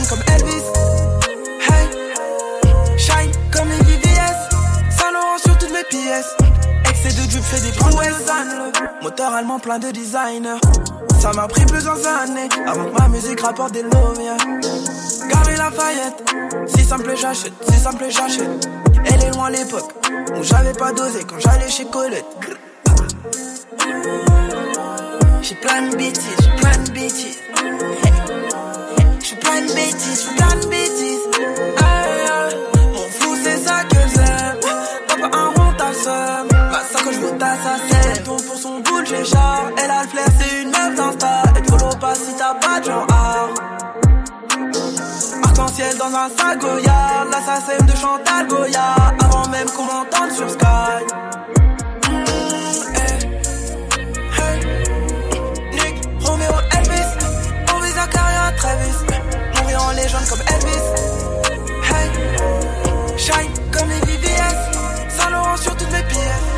Légende 0.02 0.08
comme 0.08 0.34
Elvis. 0.34 0.62
Hey, 1.68 2.98
shine 2.98 3.32
comme 3.52 3.68
les 3.68 3.84
VVS. 3.84 4.96
Saint 4.96 5.12
Laurent 5.12 5.38
sur 5.38 5.56
toutes 5.58 5.72
mes 5.72 5.84
pièces. 5.84 6.34
Excès 6.88 7.20
de 7.20 7.30
drip 7.30 7.42
fait 7.42 7.60
des 7.60 7.72
prouesses. 7.78 8.30
Moteur 9.02 9.32
allemand 9.32 9.58
plein 9.58 9.78
de 9.78 9.90
designer. 9.90 10.58
Ça 11.20 11.32
m'a 11.32 11.46
pris 11.46 11.64
plusieurs 11.66 12.04
années 12.06 12.48
avant 12.66 12.86
que 12.86 13.00
ma 13.00 13.08
musique 13.08 13.40
rapporte 13.40 13.72
des 13.72 13.82
loviens. 13.82 14.36
Gary 15.28 15.56
Lafayette, 15.56 16.34
si 16.66 16.84
ça 16.84 16.98
me 16.98 17.04
plaît, 17.04 17.16
j'achète. 17.16 17.52
Si 17.68 17.78
ça 17.78 17.92
me 17.92 17.98
plaît, 17.98 18.10
j'achète. 18.10 18.68
Elle 19.04 19.24
est 19.24 19.30
loin 19.34 19.50
l'époque 19.50 19.92
où 20.36 20.42
j'avais 20.42 20.72
pas 20.72 20.92
dosé 20.92 21.20
quand 21.28 21.38
j'allais 21.38 21.68
chez 21.68 21.84
Colette. 21.86 22.26
J'ai 25.42 25.54
plein 25.56 25.88
de 25.88 25.96
bêtises, 25.96 26.36
j'ai 26.40 26.56
plein 26.56 26.78
de 26.84 26.90
bêtises. 26.90 27.38
J'suis 29.62 29.74
plein 29.74 29.74
de 29.74 29.74
bêtises, 29.74 30.20
j'suis 30.22 30.34
plein 30.34 30.56
de 30.56 30.66
bêtises. 30.66 31.20
Aïe, 31.78 32.26
aïe. 32.32 32.56
Mon 32.92 33.08
flou, 33.10 33.36
c'est 33.42 33.58
ça 33.58 33.84
que 33.84 33.96
j'aime. 34.14 34.58
T'as 35.08 35.28
pas 35.28 35.36
un 35.36 35.48
rond, 35.48 35.72
t'as 35.78 35.88
le 35.88 35.94
seum. 35.94 36.48
Ça 36.92 36.98
quand 37.04 37.12
j'vote 37.12 37.42
à 37.42 37.54
sa. 37.56 38.22
Ton 38.24 38.36
pour 38.36 38.56
son 38.56 38.80
boule, 38.80 39.06
j'ai 39.06 39.24
char. 39.24 39.70
Elle 39.82 39.90
a 39.90 40.02
le 40.02 40.08
flair, 40.08 40.26
c'est 40.38 40.62
une 40.62 40.70
meuf 40.70 40.94
d'insta. 40.96 41.42
Et 41.56 41.70
follow 41.70 41.96
pas 42.00 42.14
si 42.14 42.34
t'as 42.36 42.54
pas 42.54 42.80
de 42.80 42.84
genre 42.86 43.06
art. 43.10 43.50
Arc-en-ciel 45.44 45.96
dans 45.96 46.06
un 46.06 46.28
sac 46.28 46.58
Goya. 46.58 47.26
L'assassin 47.30 47.84
de 47.84 47.96
Chantal 47.96 48.46
Goya. 48.48 48.94
Comme 60.28 60.42
Elvis. 60.54 60.86
Hey. 61.90 62.08
Shine 63.18 63.52
comme 63.72 63.88
les 63.88 64.00
VVS. 64.06 64.58
Saint 65.08 65.30
Laurent 65.30 65.56
sur 65.56 65.76
toutes 65.76 65.92
mes 65.92 66.02
pièces. 66.02 66.48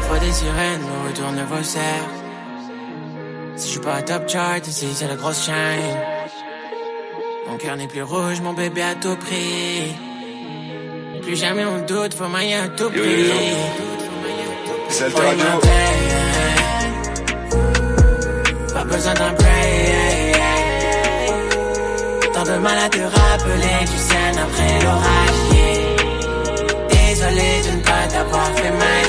La 0.00 0.08
voix 0.08 0.18
des 0.18 0.32
sirènes 0.32 0.82
me 0.82 1.08
retourne 1.08 1.40
vos 1.50 1.62
serres. 1.62 2.10
Si 3.56 3.66
je 3.66 3.72
suis 3.72 3.80
pas 3.80 4.02
top 4.02 4.28
chart, 4.28 4.66
ici 4.66 4.88
c'est 4.94 5.08
la 5.08 5.16
grosse 5.16 5.44
chaîne. 5.44 5.98
Mon 7.48 7.56
cœur 7.56 7.76
n'est 7.76 7.88
plus 7.88 8.02
rouge, 8.02 8.40
mon 8.40 8.52
bébé 8.52 8.82
à 8.82 8.94
tout 8.94 9.16
prix. 9.16 9.96
Plus 11.22 11.36
jamais 11.36 11.64
on 11.64 11.84
doute, 11.84 12.14
faut 12.14 12.28
mailler 12.28 12.54
à 12.54 12.68
tout 12.68 12.90
prix. 12.90 13.32
C'est 14.88 15.12
Radio. 15.12 15.28
inventer. 15.28 15.68
Pas 18.72 18.84
besoin 18.84 19.14
d'un 19.14 19.32
break. 19.32 20.17
De 22.48 22.56
mal 22.60 22.78
à 22.78 22.88
te 22.88 22.96
rappeler 22.96 23.80
du 23.82 23.98
scène 24.08 24.38
après 24.38 24.74
l'orage. 24.82 25.40
Désolé 26.88 27.50
de 27.66 27.70
ne 27.76 27.82
pas 27.82 28.06
t'avoir 28.08 28.46
fait 28.56 28.70
mal. 28.70 29.08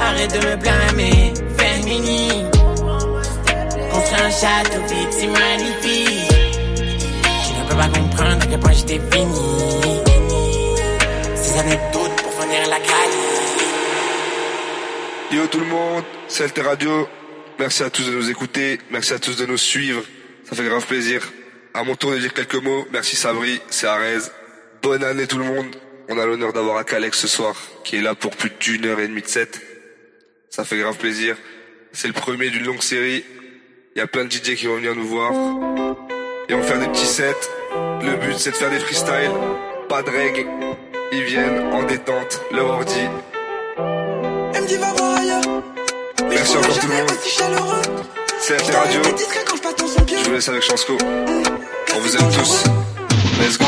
Arrête 0.00 0.32
de 0.32 0.38
me 0.46 0.56
blâmer, 0.56 1.34
féminin. 1.58 2.50
Construire 3.92 4.24
un 4.24 4.30
château 4.30 4.80
vide 4.88 5.12
si 5.12 5.26
magnifique. 5.26 6.32
Tu 7.44 7.52
ne 7.52 7.68
peux 7.68 7.76
pas 7.76 7.88
comprendre 7.88 8.42
à 8.42 8.46
quel 8.46 8.58
point 8.58 8.72
j'étais 8.72 9.00
fini. 9.12 10.00
Ces 11.34 11.58
anecdotes 11.58 12.16
pour 12.22 12.32
finir 12.32 12.66
la 12.70 12.78
caille. 12.78 13.16
Yo 15.32 15.46
tout 15.48 15.60
le 15.60 15.66
monde, 15.66 16.04
c'est 16.28 16.44
Alter 16.44 16.62
Radio. 16.62 17.08
Merci 17.58 17.82
à 17.82 17.90
tous 17.90 18.06
de 18.06 18.12
nous 18.12 18.30
écouter, 18.30 18.80
merci 18.90 19.12
à 19.12 19.18
tous 19.18 19.36
de 19.36 19.44
nous 19.44 19.58
suivre. 19.58 20.02
Ça 20.48 20.54
fait 20.54 20.64
grave 20.64 20.86
plaisir. 20.86 21.22
À 21.74 21.82
mon 21.82 21.96
tour 21.96 22.12
de 22.12 22.18
dire 22.18 22.32
quelques 22.32 22.54
mots. 22.54 22.86
Merci 22.92 23.16
Sabri, 23.16 23.60
c'est 23.68 23.88
Arez. 23.88 24.30
Bonne 24.80 25.02
année 25.02 25.26
tout 25.26 25.38
le 25.38 25.44
monde. 25.44 25.74
On 26.08 26.18
a 26.18 26.24
l'honneur 26.24 26.52
d'avoir 26.52 26.76
Akalex 26.76 27.18
ce 27.18 27.26
soir, 27.26 27.56
qui 27.82 27.96
est 27.96 28.00
là 28.00 28.14
pour 28.14 28.30
plus 28.30 28.50
d'une 28.60 28.86
heure 28.86 29.00
et 29.00 29.08
demie 29.08 29.22
de 29.22 29.26
set. 29.26 29.60
Ça 30.48 30.64
fait 30.64 30.78
grave 30.78 30.96
plaisir. 30.96 31.36
C'est 31.92 32.06
le 32.06 32.12
premier 32.12 32.50
d'une 32.50 32.64
longue 32.64 32.80
série. 32.80 33.24
Il 33.96 33.98
y 33.98 34.02
a 34.02 34.06
plein 34.06 34.24
de 34.24 34.30
DJ 34.30 34.54
qui 34.54 34.66
vont 34.66 34.76
venir 34.76 34.94
nous 34.94 35.06
voir. 35.06 35.32
Et 36.48 36.54
on 36.54 36.60
va 36.60 36.62
faire 36.64 36.78
des 36.78 36.86
petits 36.88 37.06
sets. 37.06 37.34
Le 37.74 38.16
but 38.16 38.38
c'est 38.38 38.52
de 38.52 38.56
faire 38.56 38.70
des 38.70 38.78
freestyles. 38.78 39.32
Pas 39.88 40.02
de 40.02 40.10
règles. 40.10 40.46
Ils 41.10 41.24
viennent 41.24 41.72
en 41.72 41.82
détente, 41.82 42.40
leur 42.52 42.66
ordi. 42.66 43.02
MD 43.78 44.78
va 44.78 44.92
voir 44.92 45.18
ailleurs. 45.18 45.62
Mais 46.22 46.36
Merci 46.36 46.56
encore 46.56 46.78
tout 46.78 46.86
le 46.86 46.94
monde. 46.94 47.10
C'est 48.38 48.58
Je 48.64 48.72
Radio. 48.72 50.05
Je 50.26 50.30
vous 50.30 50.34
laisse 50.34 50.48
avec 50.48 50.62
Chansco. 50.62 50.98
On 51.00 52.00
vous 52.00 52.16
aime 52.16 52.30
tous. 52.32 52.64
Let's 53.38 53.56
go. 53.56 53.66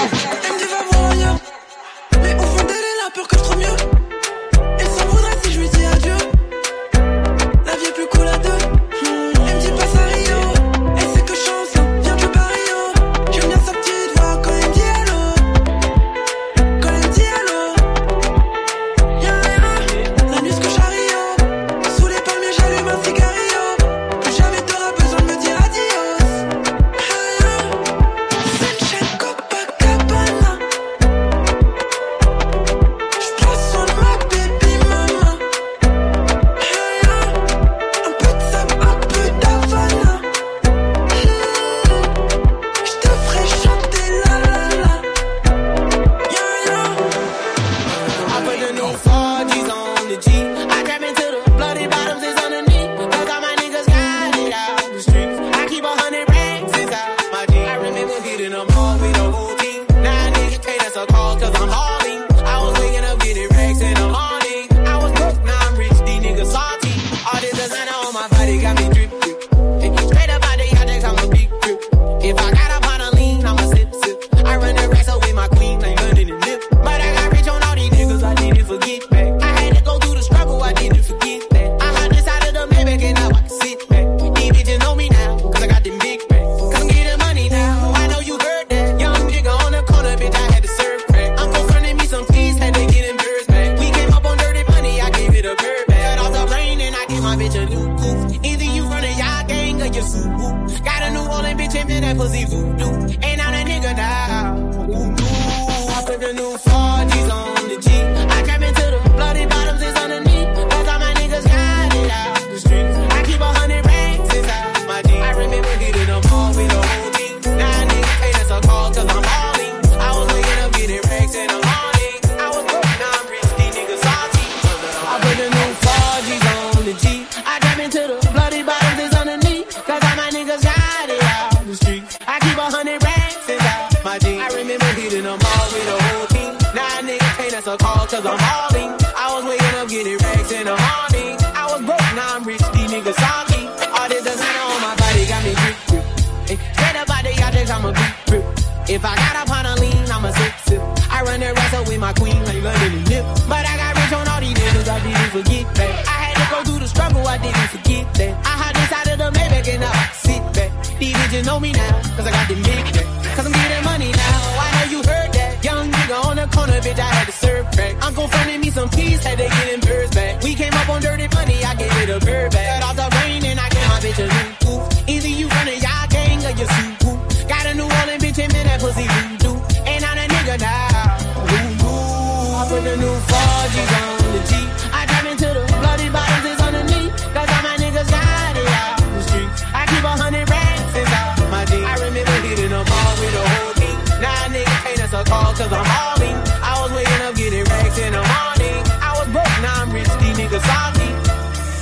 The 182.89 182.97
new 182.97 183.16
4Gs 183.28 183.93
on 184.01 184.32
the 184.32 184.43
G. 184.49 184.53
I 184.97 185.05
trap 185.05 185.24
into 185.28 185.49
the 185.53 185.64
bloody 185.80 186.09
bottoms, 186.09 186.45
it's 186.49 186.61
underneath. 186.62 187.12
Cause 187.36 187.49
all 187.53 187.62
my 187.68 187.76
niggas 187.76 188.09
got 188.09 188.57
it 188.57 188.70
out 188.80 188.97
the 189.12 189.22
streets. 189.28 189.61
I 189.76 189.82
keep 189.91 190.05
a 190.05 190.14
hundred 190.16 190.49
racks 190.49 190.95
inside 190.97 191.51
my 191.53 191.64
jeans. 191.68 191.84
I 191.84 191.95
remember 192.01 192.36
hitting 192.49 192.72
them 192.72 192.89
all 192.89 193.14
with 193.20 193.32
the 193.36 193.45
whole 193.53 193.74
team. 193.76 193.99
Now 194.24 194.49
niggas 194.49 194.80
pay 194.84 194.97
us 195.05 195.12
a 195.12 195.22
call 195.28 195.53
cause 195.53 195.72
I'm 195.72 195.84
hauling. 195.84 196.36
I 196.64 196.72
was 196.80 196.91
waking 196.97 197.22
up 197.28 197.34
getting 197.36 197.64
racks 197.68 197.99
in 198.01 198.12
the 198.16 198.24
morning. 198.24 198.80
I 199.05 199.11
was 199.20 199.28
broke, 199.36 199.57
now 199.61 199.84
I'm 199.84 199.93
rich, 199.93 200.09
these 200.24 200.36
niggas 200.41 200.64
salty. 200.64 201.11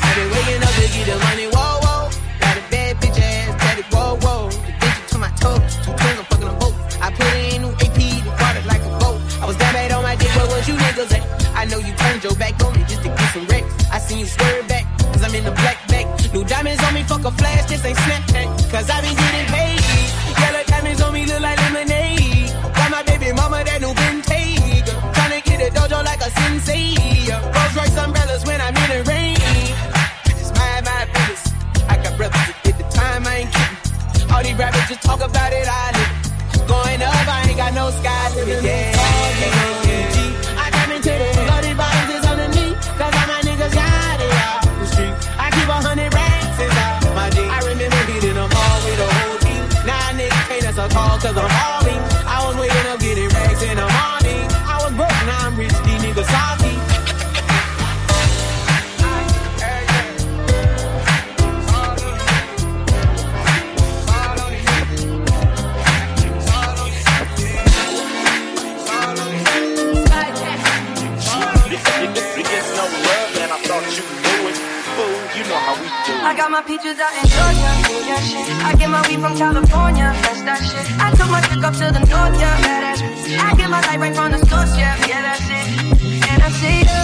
I 0.03 0.09
been 0.19 0.29
waking 0.35 0.63
up 0.67 0.75
to 0.75 0.87
get 0.91 1.07
the 1.07 1.17
money, 1.23 1.47
flash, 17.39 17.65
this 17.69 17.85
ain't 17.85 17.99
Snapchat. 17.99 18.49
Cause 18.71 18.91
I 18.91 19.01
been 19.01 19.17
getting 19.17 19.47
paid. 19.53 19.81
Yellow 20.41 20.65
diamonds 20.67 21.01
on 21.01 21.13
me 21.15 21.27
look 21.27 21.41
like 21.41 21.59
lemonade. 21.59 22.51
Got 22.77 22.91
my 22.91 23.03
baby 23.03 23.33
mama 23.33 23.65
that 23.65 23.81
new 23.81 23.93
vintage. 23.95 24.89
Tryna 25.17 25.41
get 25.45 25.59
a 25.67 25.69
dojo 25.77 26.05
like 26.05 26.21
a 26.21 26.31
sensei. 26.31 26.95
Rolls 27.31 27.75
Royce 27.77 27.97
umbrellas 27.97 28.45
when 28.45 28.61
I'm 28.61 28.77
in 28.77 28.89
the 28.95 29.01
rain. 29.11 29.37
It's 30.41 30.53
my, 30.59 30.81
my 30.85 31.01
business. 31.13 31.43
I 31.89 31.95
got 32.03 32.17
brothers 32.17 32.45
that 32.47 32.59
did 32.65 32.77
the 32.79 32.87
time, 32.91 33.27
I 33.27 33.35
ain't 33.45 33.53
kidding. 33.53 34.33
All 34.33 34.43
these 34.43 34.59
rappers 34.59 34.89
just 34.89 35.03
talk 35.03 35.21
about 35.21 35.53
it, 35.53 35.67
I 35.69 35.87
live. 35.97 36.13
it. 36.13 36.69
Going 36.69 37.03
up, 37.03 37.29
I 37.29 37.47
ain't 37.49 37.57
got 37.57 37.73
no 37.75 37.91
sky 37.91 38.35
limit. 38.35 38.65
Yeah. 38.65 39.86
Cause 51.27 51.39
I'm 51.39 51.51
hauling. 51.51 52.03
I 52.27 52.47
was 52.47 52.57
waking 52.57 52.87
up 52.87 53.01
getting 53.01 53.29
racks 53.29 53.63
in 53.63 53.77
the 53.77 53.89
morning. 53.99 54.47
I 54.63 54.79
was 54.83 54.93
broke, 54.95 55.11
now 55.27 55.47
I'm 55.47 55.57
rich, 55.59 55.75
these 55.83 56.01
niggas 56.03 56.31
salty. 56.31 56.75
I 76.29 76.35
got 76.37 76.51
my 76.51 76.63
peaches 76.63 76.99
out 76.99 77.13
in 77.19 77.29
Georgia, 77.29 77.73
yeah 78.07 78.21
shit. 78.21 78.47
I 78.65 78.75
get 78.75 78.91
my 78.91 79.01
weed 79.09 79.21
from 79.21 79.37
California, 79.37 80.13
that's 80.23 80.43
that 80.43 80.63
shit. 80.63 80.96
I 81.37 81.41
chick 81.43 81.63
up 81.69 81.75
to 81.75 81.87
the 81.93 82.01
north, 82.13 82.41
yeah, 82.41 82.65
badass. 82.65 83.01
I 83.47 83.55
get 83.57 83.69
my 83.69 83.81
light 83.87 84.01
right 84.01 84.15
from 84.17 84.33
the 84.33 84.39
source, 84.49 84.73
yeah, 84.77 84.97
yeah, 85.07 85.21
that's 85.27 85.45
it. 85.59 85.67
And 86.31 86.43
I 86.43 86.51
see 86.61 86.79
you, 86.89 87.03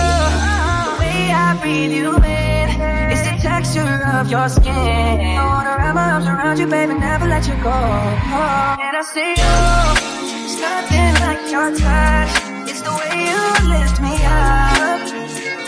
the 0.89 0.97
way 1.01 1.21
I 1.31 1.49
breathe 1.61 1.93
you 1.93 2.17
in. 2.17 2.67
It's 3.13 3.23
the 3.29 3.37
texture 3.49 3.95
of 4.17 4.31
your 4.31 4.49
skin. 4.49 5.21
I 5.37 5.45
wanna 5.45 5.77
wrap 5.77 5.95
my 5.95 6.13
arms 6.13 6.27
around 6.27 6.59
you, 6.59 6.67
baby, 6.67 6.95
never 6.95 7.27
let 7.29 7.47
you 7.47 7.57
go. 7.63 7.77
And 7.77 8.97
I 8.97 9.03
see 9.15 9.33
you, 9.43 9.55
it's 10.45 10.57
nothing 10.65 11.15
like 11.27 11.43
your 11.53 11.69
touch. 11.77 12.33
It's 12.71 12.81
the 12.81 12.93
way 12.99 13.13
you 13.29 13.41
lift 13.69 14.01
me 14.01 14.15
up. 14.25 14.82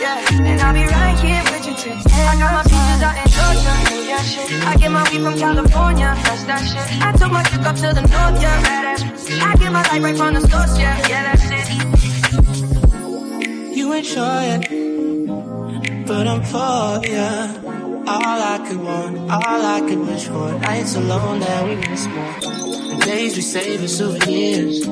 Yeah, 0.04 0.20
and 0.50 0.60
I'll 0.60 0.74
be 0.74 0.84
right 0.84 1.18
here 1.24 1.42
with 1.48 1.64
you 1.66 1.74
till 1.80 1.96
I 1.96 2.36
got 2.36 2.52
my 2.52 2.62
peaches 2.68 3.00
out 3.08 3.16
in 3.22 3.28
Georgia, 3.36 3.74
yeah 4.04 4.20
shit. 4.20 4.52
I 4.70 4.76
get 4.76 4.90
my 4.90 5.02
weed 5.10 5.22
from 5.24 5.36
California, 5.38 6.10
that's 6.24 6.44
that 6.44 6.62
shit. 6.68 6.86
I 7.02 7.12
took 7.12 7.32
my 7.32 7.42
chick 7.44 7.64
up 7.70 7.76
to 7.76 7.88
the 7.98 8.02
north, 8.12 8.36
yeah, 8.42 8.62
badass. 8.66 9.00
I 9.40 9.56
get 9.56 9.72
my 9.72 9.82
light 9.88 10.02
right 10.02 10.14
from 10.14 10.34
the 10.34 10.40
source, 10.42 10.78
yeah, 10.78 11.08
yeah, 11.08 11.22
that's 11.28 11.48
it. 11.58 11.68
You 13.78 14.04
sure 14.04 14.42
yet, 14.50 14.68
but 16.06 16.26
I'm 16.26 16.42
for 16.52 17.00
ya. 17.08 17.48
All 18.06 18.40
I 18.52 18.58
could 18.68 18.80
want, 18.84 19.16
all 19.30 19.64
I 19.76 19.80
could 19.88 20.00
wish 20.00 20.24
for. 20.24 20.52
Nights 20.58 20.96
alone 20.96 21.40
that 21.40 21.64
we 21.66 21.76
miss 21.76 22.06
more. 22.08 22.40
The 22.90 22.96
days 23.06 23.36
we 23.36 23.42
save 23.42 23.82
as 23.82 23.96
souvenirs. 23.96 24.86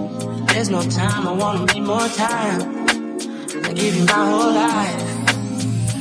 There's 0.46 0.70
no 0.70 0.80
time, 0.80 1.28
I 1.28 1.32
wanna 1.32 1.66
make 1.66 1.82
more 1.82 2.08
time. 2.08 2.81
I 3.72 3.74
give 3.74 3.96
you 3.96 4.04
my 4.04 4.12
whole 4.12 4.52
life. 4.52 5.00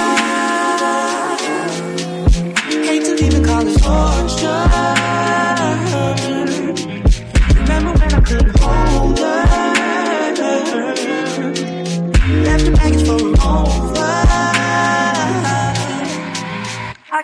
Hate 2.84 3.04
to 3.04 3.14
leave 3.14 3.34
it, 3.34 3.44
call 3.46 3.68
it 3.68 3.78
torture. 3.80 4.72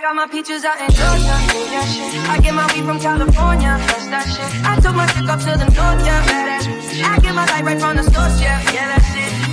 got 0.09 0.17
my 0.17 0.27
peaches 0.27 0.65
out 0.65 0.81
in 0.81 0.89
Georgia. 0.89 1.37
I 2.33 2.41
get 2.43 2.55
my 2.55 2.65
weed 2.73 2.85
from 2.87 2.99
California. 2.99 3.77
That's 3.89 4.07
that 4.09 4.25
shit. 4.25 4.65
I 4.65 4.81
took 4.81 4.95
my 4.95 5.07
chick 5.13 5.29
up 5.29 5.39
to 5.41 5.53
the 5.53 5.69
north, 5.77 6.01
yeah, 6.07 6.25
badass. 6.25 6.65
I 7.05 7.19
get 7.21 7.35
my 7.35 7.45
light 7.45 7.65
right 7.65 7.79
from 7.79 7.97
the 7.97 8.03
source, 8.05 8.41
yeah, 8.41 8.73
yeah, 8.73 8.97
that's 8.97 9.13
it. 9.15 9.48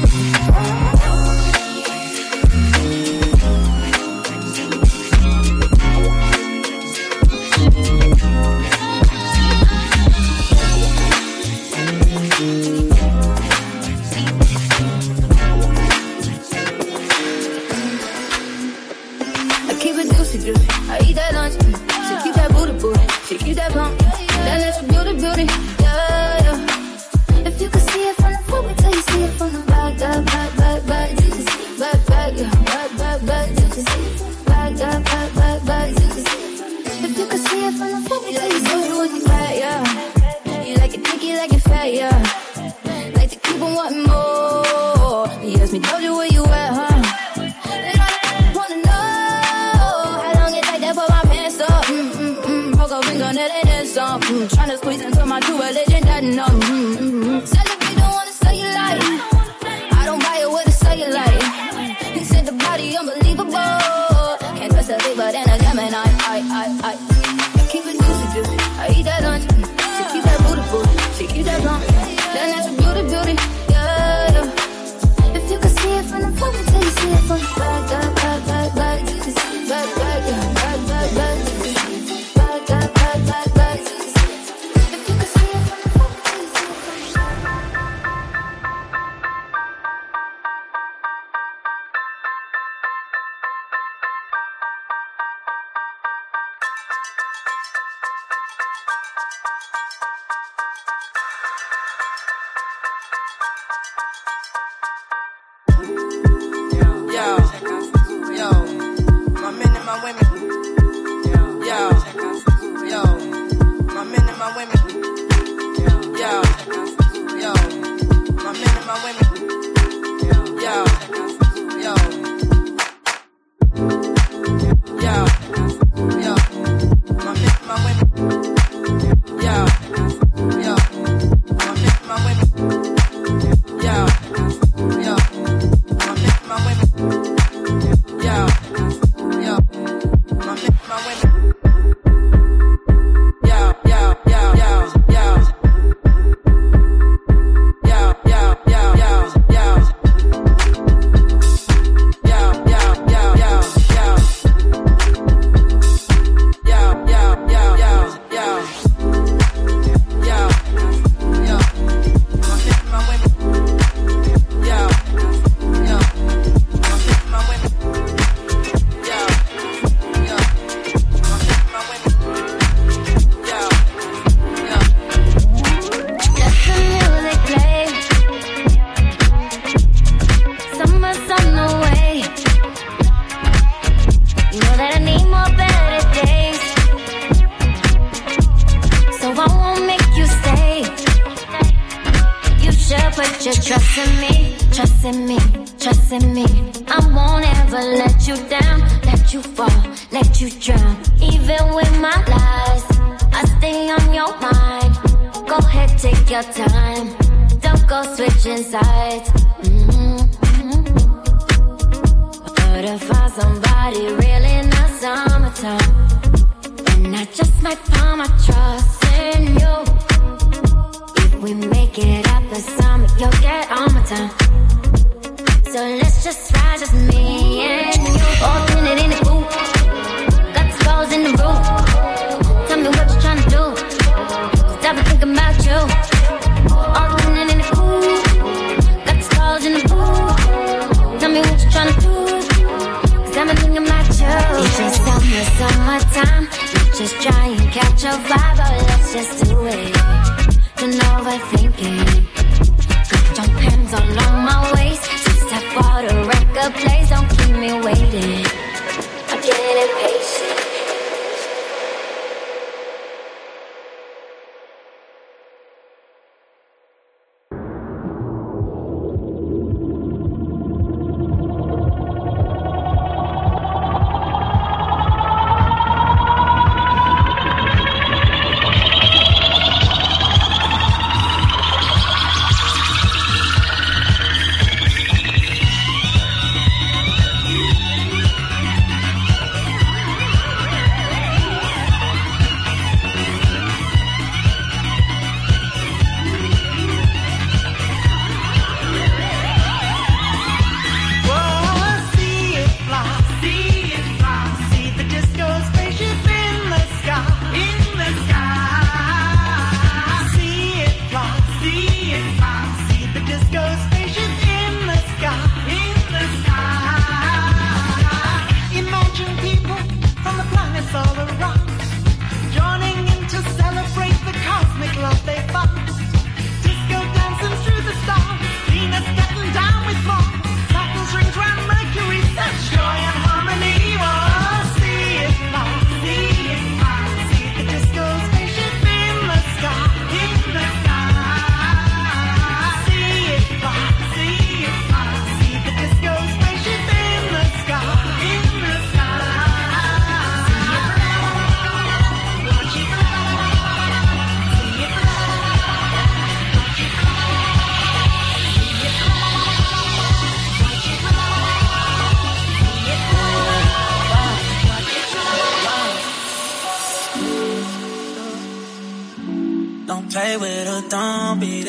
just 313.37 313.51
go. 313.51 313.64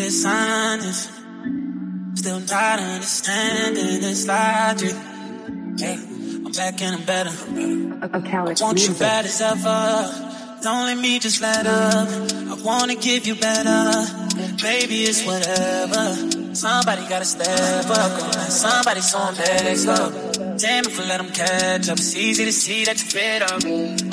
Dishonest. 0.06 1.10
Still 2.14 2.40
not 2.40 2.78
understanding 2.78 4.00
this 4.00 4.26
logic. 4.28 4.94
Hey, 5.78 5.98
I'm 6.44 6.52
back 6.52 6.80
and 6.80 6.94
I'm 6.96 7.04
better. 7.04 7.34
I 8.02 8.54
want 8.62 8.86
you 8.86 8.94
bad 8.94 9.24
as 9.24 9.40
ever. 9.40 10.62
Don't 10.62 10.86
let 10.86 10.98
me 10.98 11.18
just 11.18 11.40
let 11.40 11.66
up. 11.66 12.08
I 12.52 12.54
wanna 12.62 12.94
give 12.94 13.26
you 13.26 13.34
better. 13.34 13.80
Baby, 14.62 14.98
it's 15.10 15.26
whatever. 15.26 16.04
Somebody 16.54 17.02
gotta 17.08 17.24
step 17.24 17.90
up. 17.90 18.12
Somebody 18.48 19.00
so 19.00 19.18
next 19.32 19.86
up. 19.88 20.12
Damn 20.56 20.86
if 20.86 21.00
I 21.00 21.04
let 21.08 21.18
them 21.20 21.32
catch 21.32 21.88
up. 21.88 21.98
It's 21.98 22.14
easy 22.14 22.44
to 22.44 22.52
see 22.52 22.84
that 22.84 22.96
you 23.02 23.08
fed 23.10 23.42
up. 23.42 23.60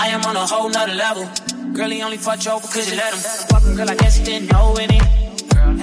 I 0.02 0.08
am 0.08 0.22
on 0.26 0.36
a 0.36 0.46
whole 0.48 0.70
nother 0.70 0.96
level. 0.96 1.26
Girl, 1.74 1.90
he 1.90 2.02
only 2.02 2.18
fucked 2.18 2.46
you 2.46 2.52
over 2.52 2.68
cause 2.68 2.90
you 2.90 2.98
let 2.98 3.14
him. 3.14 3.20
Fucking 3.52 3.76
girl, 3.76 3.90
I 3.92 3.96
guess 3.96 4.18
you 4.18 4.26
didn't 4.26 4.52
know 4.52 4.76
any. 4.76 5.00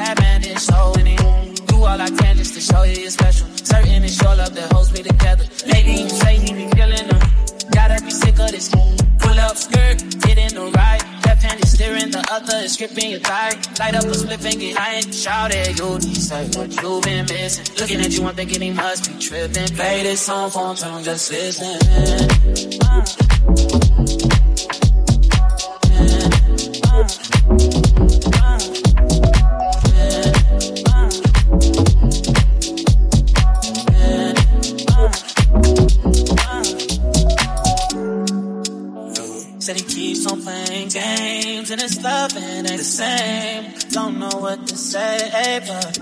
Girl, 0.00 0.06
that 0.06 0.20
man 0.20 0.40
didn't. 0.40 1.66
Do 1.66 1.76
all 1.76 2.00
I 2.00 2.08
can 2.08 2.36
just 2.36 2.54
to 2.54 2.60
show 2.60 2.82
you 2.84 3.02
you're 3.02 3.10
special. 3.10 3.46
Certain 3.56 4.02
it's 4.02 4.20
your 4.22 4.34
love 4.34 4.54
that 4.54 4.72
holds 4.72 4.92
me 4.92 5.02
together. 5.02 5.44
Lady, 5.66 6.02
you 6.02 6.08
say 6.08 6.38
he 6.38 6.54
be 6.54 6.70
killing 6.74 7.08
her. 7.12 7.20
Gotta 7.70 8.02
be 8.02 8.10
sick 8.10 8.38
of 8.38 8.50
this. 8.50 8.70
Pull 9.18 9.38
up 9.38 9.56
skirt, 9.56 9.98
get 10.22 10.38
in 10.38 10.54
the 10.54 10.72
right. 10.74 11.02
Left 11.26 11.42
hand 11.42 11.62
is 11.62 11.72
steering, 11.72 12.10
the 12.10 12.26
other 12.30 12.56
is 12.64 12.76
gripping 12.78 13.10
your 13.10 13.20
thigh. 13.20 13.52
Light 13.78 13.94
up 13.94 14.04
a 14.04 14.14
split 14.14 14.44
and 14.46 14.60
get 14.60 14.76
high 14.76 14.94
and 14.94 15.14
shout 15.14 15.54
at 15.54 15.78
you. 15.78 16.00
Say 16.00 16.46
what 16.56 16.82
you've 16.82 17.02
been 17.02 17.26
missing. 17.26 17.66
Looking 17.78 18.00
at 18.00 18.16
you, 18.16 18.24
I'm 18.24 18.34
thinking 18.34 18.62
he 18.62 18.70
must 18.70 19.06
be 19.06 19.18
tripping. 19.18 19.68
Play 19.76 20.02
this 20.02 20.22
song 20.22 20.50
for 20.50 20.70
him, 20.70 20.76
tell 20.76 21.02
just 21.02 21.30
listen. 21.30 21.76
Uh. 27.92 27.99
Said 39.70 39.82
he 39.82 39.86
keeps 39.86 40.26
on 40.26 40.42
playing 40.42 40.88
games 40.88 41.70
and 41.70 41.80
his 41.80 42.02
love 42.02 42.36
ain't 42.36 42.66
the 42.66 42.78
same. 42.78 43.72
Don't 43.90 44.18
know 44.18 44.40
what 44.40 44.66
to 44.66 44.76
say, 44.76 45.60
but 45.64 45.96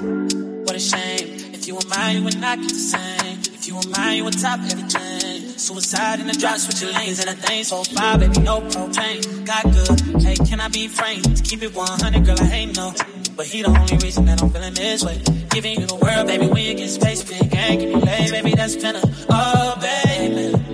what 0.64 0.74
a 0.74 0.80
shame. 0.80 1.52
If 1.52 1.68
you 1.68 1.74
were 1.74 1.86
mine, 1.86 2.16
you 2.16 2.24
would 2.24 2.40
not 2.40 2.58
get 2.62 2.70
the 2.70 2.74
same. 2.74 3.38
If 3.40 3.68
you 3.68 3.74
were 3.76 3.88
mine, 3.94 4.16
you 4.16 4.24
would 4.24 4.38
top 4.38 4.60
everything. 4.60 5.58
Suicide 5.58 6.20
in 6.20 6.28
the 6.28 6.32
drop, 6.32 6.56
your 6.80 6.92
lanes 6.94 7.20
and 7.20 7.28
a 7.28 7.34
thing 7.34 7.62
so 7.62 7.84
far, 7.84 8.16
baby, 8.16 8.40
no 8.40 8.62
propane. 8.62 9.44
Got 9.44 9.64
good, 9.64 10.22
hey, 10.22 10.36
can 10.36 10.60
I 10.60 10.68
be 10.68 10.88
frank? 10.88 11.24
To 11.24 11.42
keep 11.42 11.62
it 11.62 11.74
100, 11.74 12.24
girl, 12.24 12.36
I 12.40 12.50
ain't 12.50 12.74
no. 12.74 12.94
But 13.36 13.48
he 13.48 13.60
the 13.60 13.68
only 13.68 13.98
reason 13.98 14.24
that 14.24 14.42
I'm 14.42 14.48
feeling 14.48 14.72
this 14.72 15.04
way. 15.04 15.20
Giving 15.50 15.78
you 15.78 15.86
the 15.86 15.96
world, 15.96 16.26
baby, 16.26 16.46
when 16.46 16.64
you 16.64 16.72
get 16.72 16.88
space, 16.88 17.22
big 17.22 17.50
gang, 17.50 17.80
give 17.80 17.90
me 17.90 18.00
lay, 18.00 18.30
baby, 18.30 18.54
that's 18.54 18.76
been 18.76 18.96
a, 18.96 19.02
oh, 19.28 19.76
baby. 19.78 20.68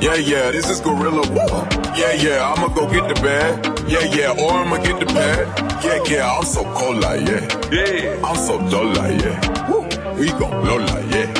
Yeah, 0.00 0.14
yeah, 0.14 0.50
this 0.52 0.70
is 0.70 0.80
Gorilla. 0.80 1.26
Woo. 1.28 1.46
Yeah, 1.98 2.12
yeah, 2.12 2.54
I'ma 2.54 2.68
go 2.68 2.88
get 2.88 3.08
the 3.08 3.20
bag. 3.20 3.66
Yeah, 3.88 4.04
yeah, 4.14 4.30
or 4.30 4.52
I'ma 4.52 4.76
get 4.78 5.00
the 5.00 5.06
bag. 5.06 5.48
Yeah, 5.84 5.98
yeah, 6.08 6.30
I'm 6.30 6.44
so 6.44 6.62
cold 6.74 7.00
like 7.02 7.26
yeah. 7.26 7.42
Yeah. 7.72 8.24
I'm 8.24 8.36
so 8.36 8.58
dull 8.70 8.86
like 8.94 9.20
yeah. 9.20 9.68
Woo. 9.68 9.82
We 10.20 10.28
gon' 10.30 10.62
blow 10.62 10.76
like 10.76 11.10
yeah. 11.10 11.37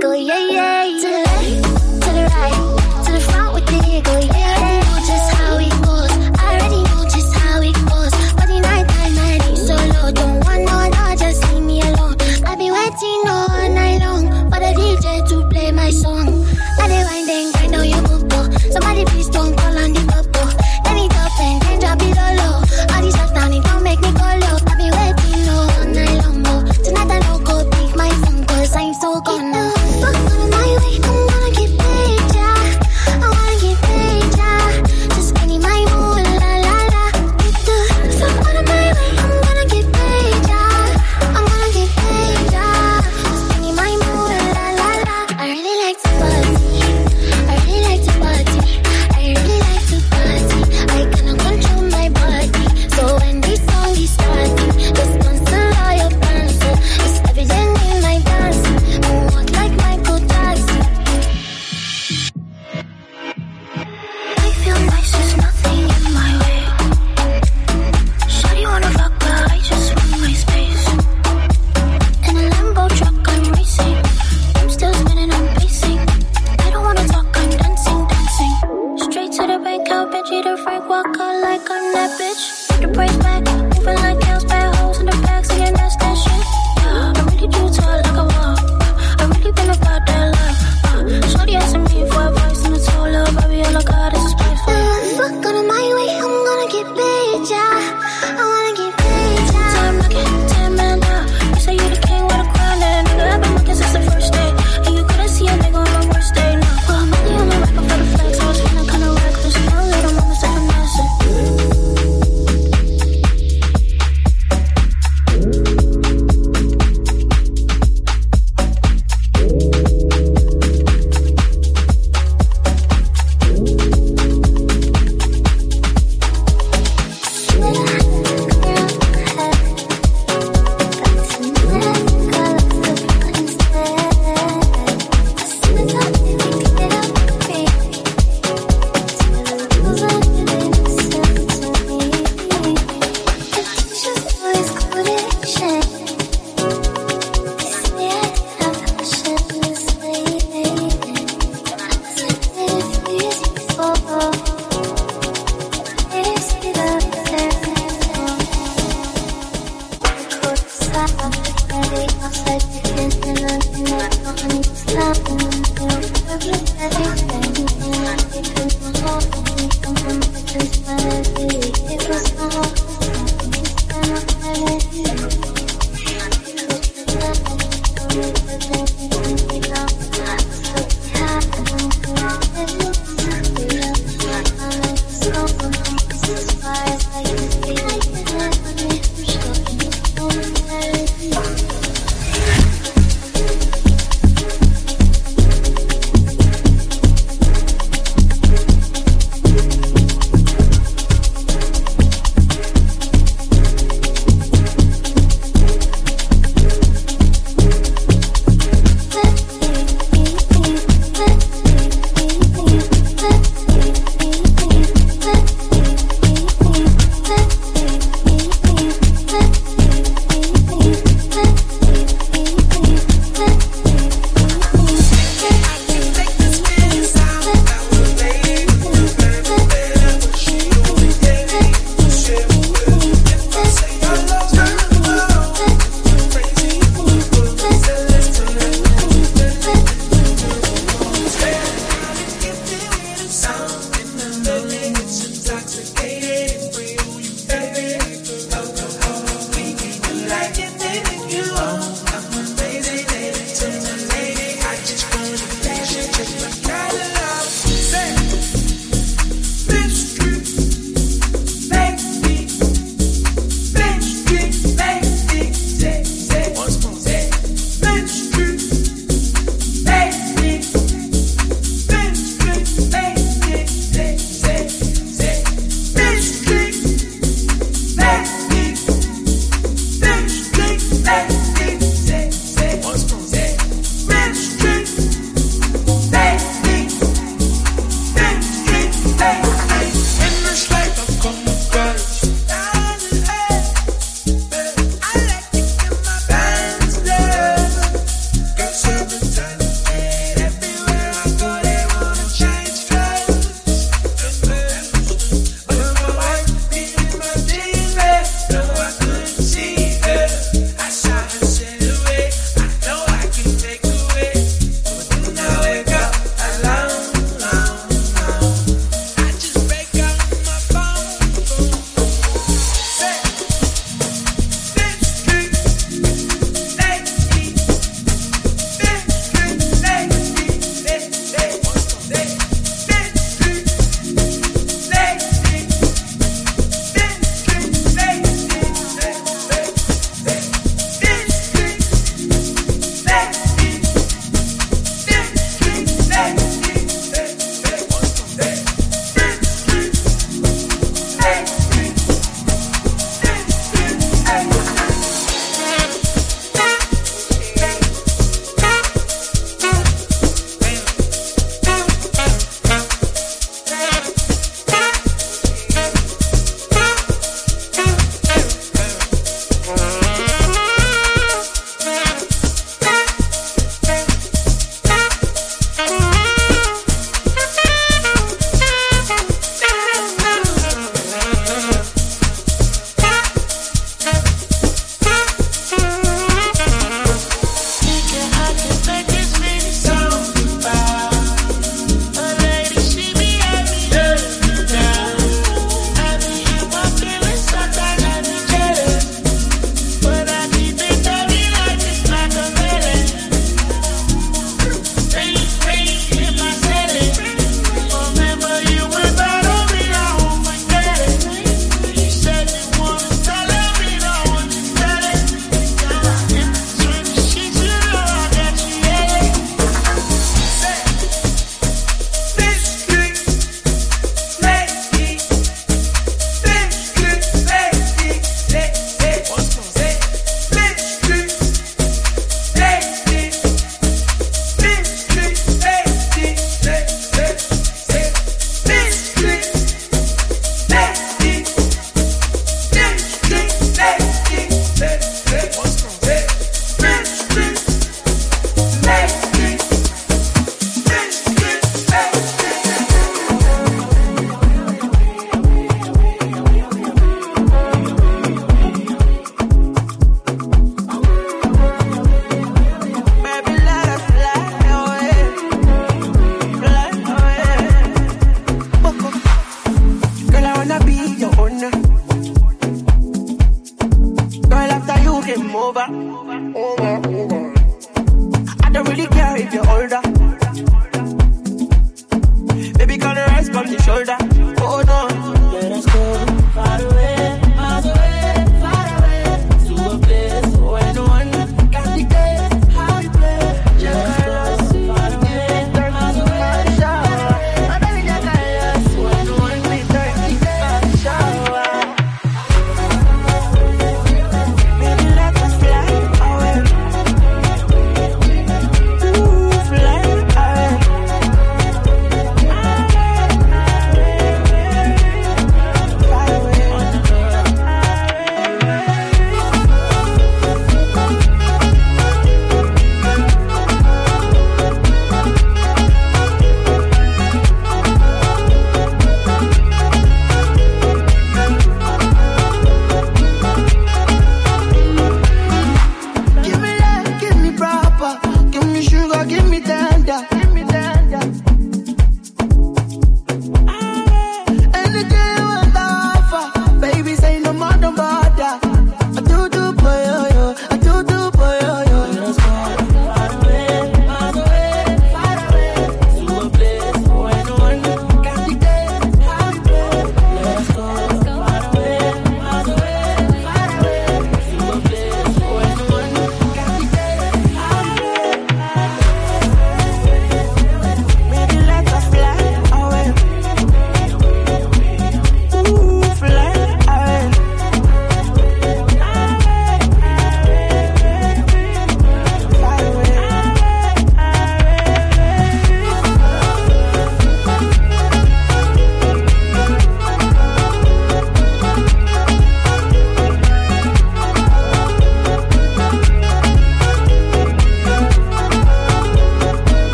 Go 0.00 0.12
yeah, 0.14 0.84
yeah. 0.84 1.01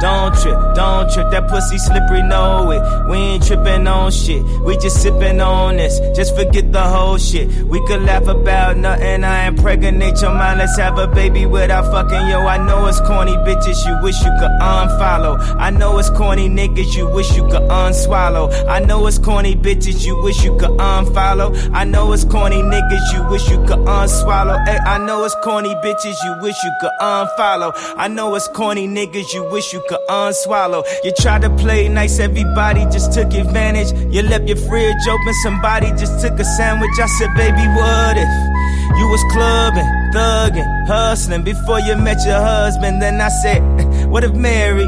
Don't 0.00 0.34
trip, 0.40 0.58
don't 0.74 1.10
trip. 1.10 1.30
That 1.30 1.48
pussy 1.48 1.78
slippery, 1.78 2.22
know 2.22 2.70
it. 2.70 2.82
We 3.08 3.16
ain't 3.16 3.46
tripping 3.46 3.86
on 3.86 4.10
shit. 4.10 4.42
We 4.62 4.76
just 4.76 5.00
sipping 5.02 5.40
on 5.40 5.76
this. 5.76 5.98
Just 6.16 6.36
forget 6.36 6.72
the 6.72 6.82
whole 6.82 7.16
shit. 7.18 7.48
We 7.64 7.84
could 7.86 8.02
laugh 8.02 8.26
about 8.26 8.76
nothing. 8.76 9.24
I 9.24 9.46
impregnate 9.46 10.20
your 10.20 10.34
mind. 10.34 10.58
Let's 10.58 10.76
have 10.78 10.98
a 10.98 11.06
baby 11.06 11.46
without 11.46 11.84
fucking 11.92 12.28
yo. 12.28 12.40
I 12.40 12.58
know 12.66 12.86
it's 12.86 13.00
corny 13.00 13.36
bitches. 13.46 13.86
You 13.86 13.98
wish 14.02 14.20
you 14.20 14.30
could 14.38 14.50
unfollow. 14.60 15.38
I 15.58 15.70
know 15.70 15.98
it's 15.98 16.10
corny 16.10 16.48
niggas. 16.48 16.94
You 16.94 17.08
wish 17.12 17.34
you 17.36 17.44
could 17.44 17.62
unswallow. 17.70 18.52
I 18.68 18.80
know 18.80 19.06
it's 19.06 19.18
corny 19.18 19.54
bitches. 19.54 20.04
You 20.04 20.20
wish 20.22 20.42
you 20.44 20.56
could 20.56 20.70
unfollow. 20.70 21.54
I 21.72 21.84
know 21.84 22.12
it's 22.12 22.24
corny 22.24 22.62
niggas. 22.62 23.12
You 23.14 23.28
wish 23.30 23.48
you 23.48 23.58
could 23.64 23.78
unswallow. 23.86 24.64
Hey, 24.66 24.78
I 24.78 24.98
know 24.98 25.24
it's 25.24 25.36
corny 25.42 25.74
bitches. 25.76 26.16
You 26.24 26.36
wish 26.40 26.56
you 26.64 26.72
could 26.80 26.90
unfollow. 27.00 27.72
I 27.96 28.08
know 28.08 28.34
it's 28.34 28.48
corny 28.48 28.88
niggas. 28.88 29.32
You 29.32 29.48
wish 29.50 29.72
you 29.72 29.82
could 29.88 30.00
unswallow. 30.08 30.84
You 31.04 31.12
tried 31.18 31.42
to 31.42 31.50
play 31.50 31.88
nice. 31.88 32.18
Everybody 32.18 32.84
just 32.86 33.12
took 33.12 33.32
advantage. 33.32 33.92
You 34.12 34.22
left 34.22 34.48
your 34.48 34.56
fridge 34.56 35.06
open. 35.08 35.34
Somebody 35.42 35.90
just 35.90 36.20
took 36.20 36.38
a 36.38 36.44
sandwich. 36.44 36.90
I 37.00 37.06
said, 37.06 37.34
baby, 37.34 37.66
what 37.76 38.16
if? 38.16 38.54
You 38.98 39.08
was 39.08 39.24
clubbing, 39.32 39.86
thugging, 40.14 40.86
hustling 40.86 41.42
before 41.42 41.80
you 41.80 41.96
met 41.96 42.24
your 42.24 42.40
husband. 42.40 43.02
Then 43.02 43.20
I 43.20 43.28
said, 43.28 43.62
What 44.08 44.22
if 44.22 44.32
Mary 44.34 44.86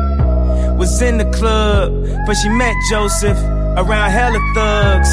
was 0.77 1.03
in 1.03 1.19
the 1.19 1.29
club, 1.33 1.91
but 2.27 2.35
she 2.35 2.49
met 2.51 2.75
Joseph 2.91 3.39
around 3.77 4.11
hella 4.11 4.39
thugs, 4.55 5.09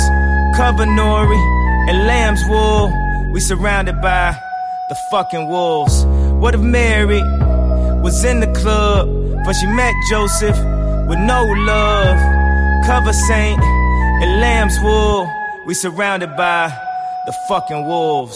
cover 0.55 0.85
Nori 0.85 1.41
and 1.89 2.05
lamb's 2.05 2.41
wool. 2.47 2.91
We 3.33 3.39
surrounded 3.39 3.99
by 4.01 4.37
the 4.89 4.95
fucking 5.09 5.47
wolves. 5.47 6.02
What 6.43 6.55
if 6.55 6.59
Mary 6.59 7.21
was 8.01 8.25
in 8.25 8.41
the 8.41 8.51
club, 8.51 9.07
but 9.45 9.53
she 9.53 9.65
met 9.65 9.93
Joseph 10.09 10.57
with 11.07 11.19
no 11.19 11.41
love, 11.41 12.17
cover 12.85 13.13
Saint 13.13 13.63
and 13.63 14.41
lamb's 14.41 14.77
wool. 14.81 15.25
We 15.65 15.73
surrounded 15.73 16.35
by 16.35 16.67
the 17.25 17.31
fucking 17.47 17.85
wolves. 17.85 18.35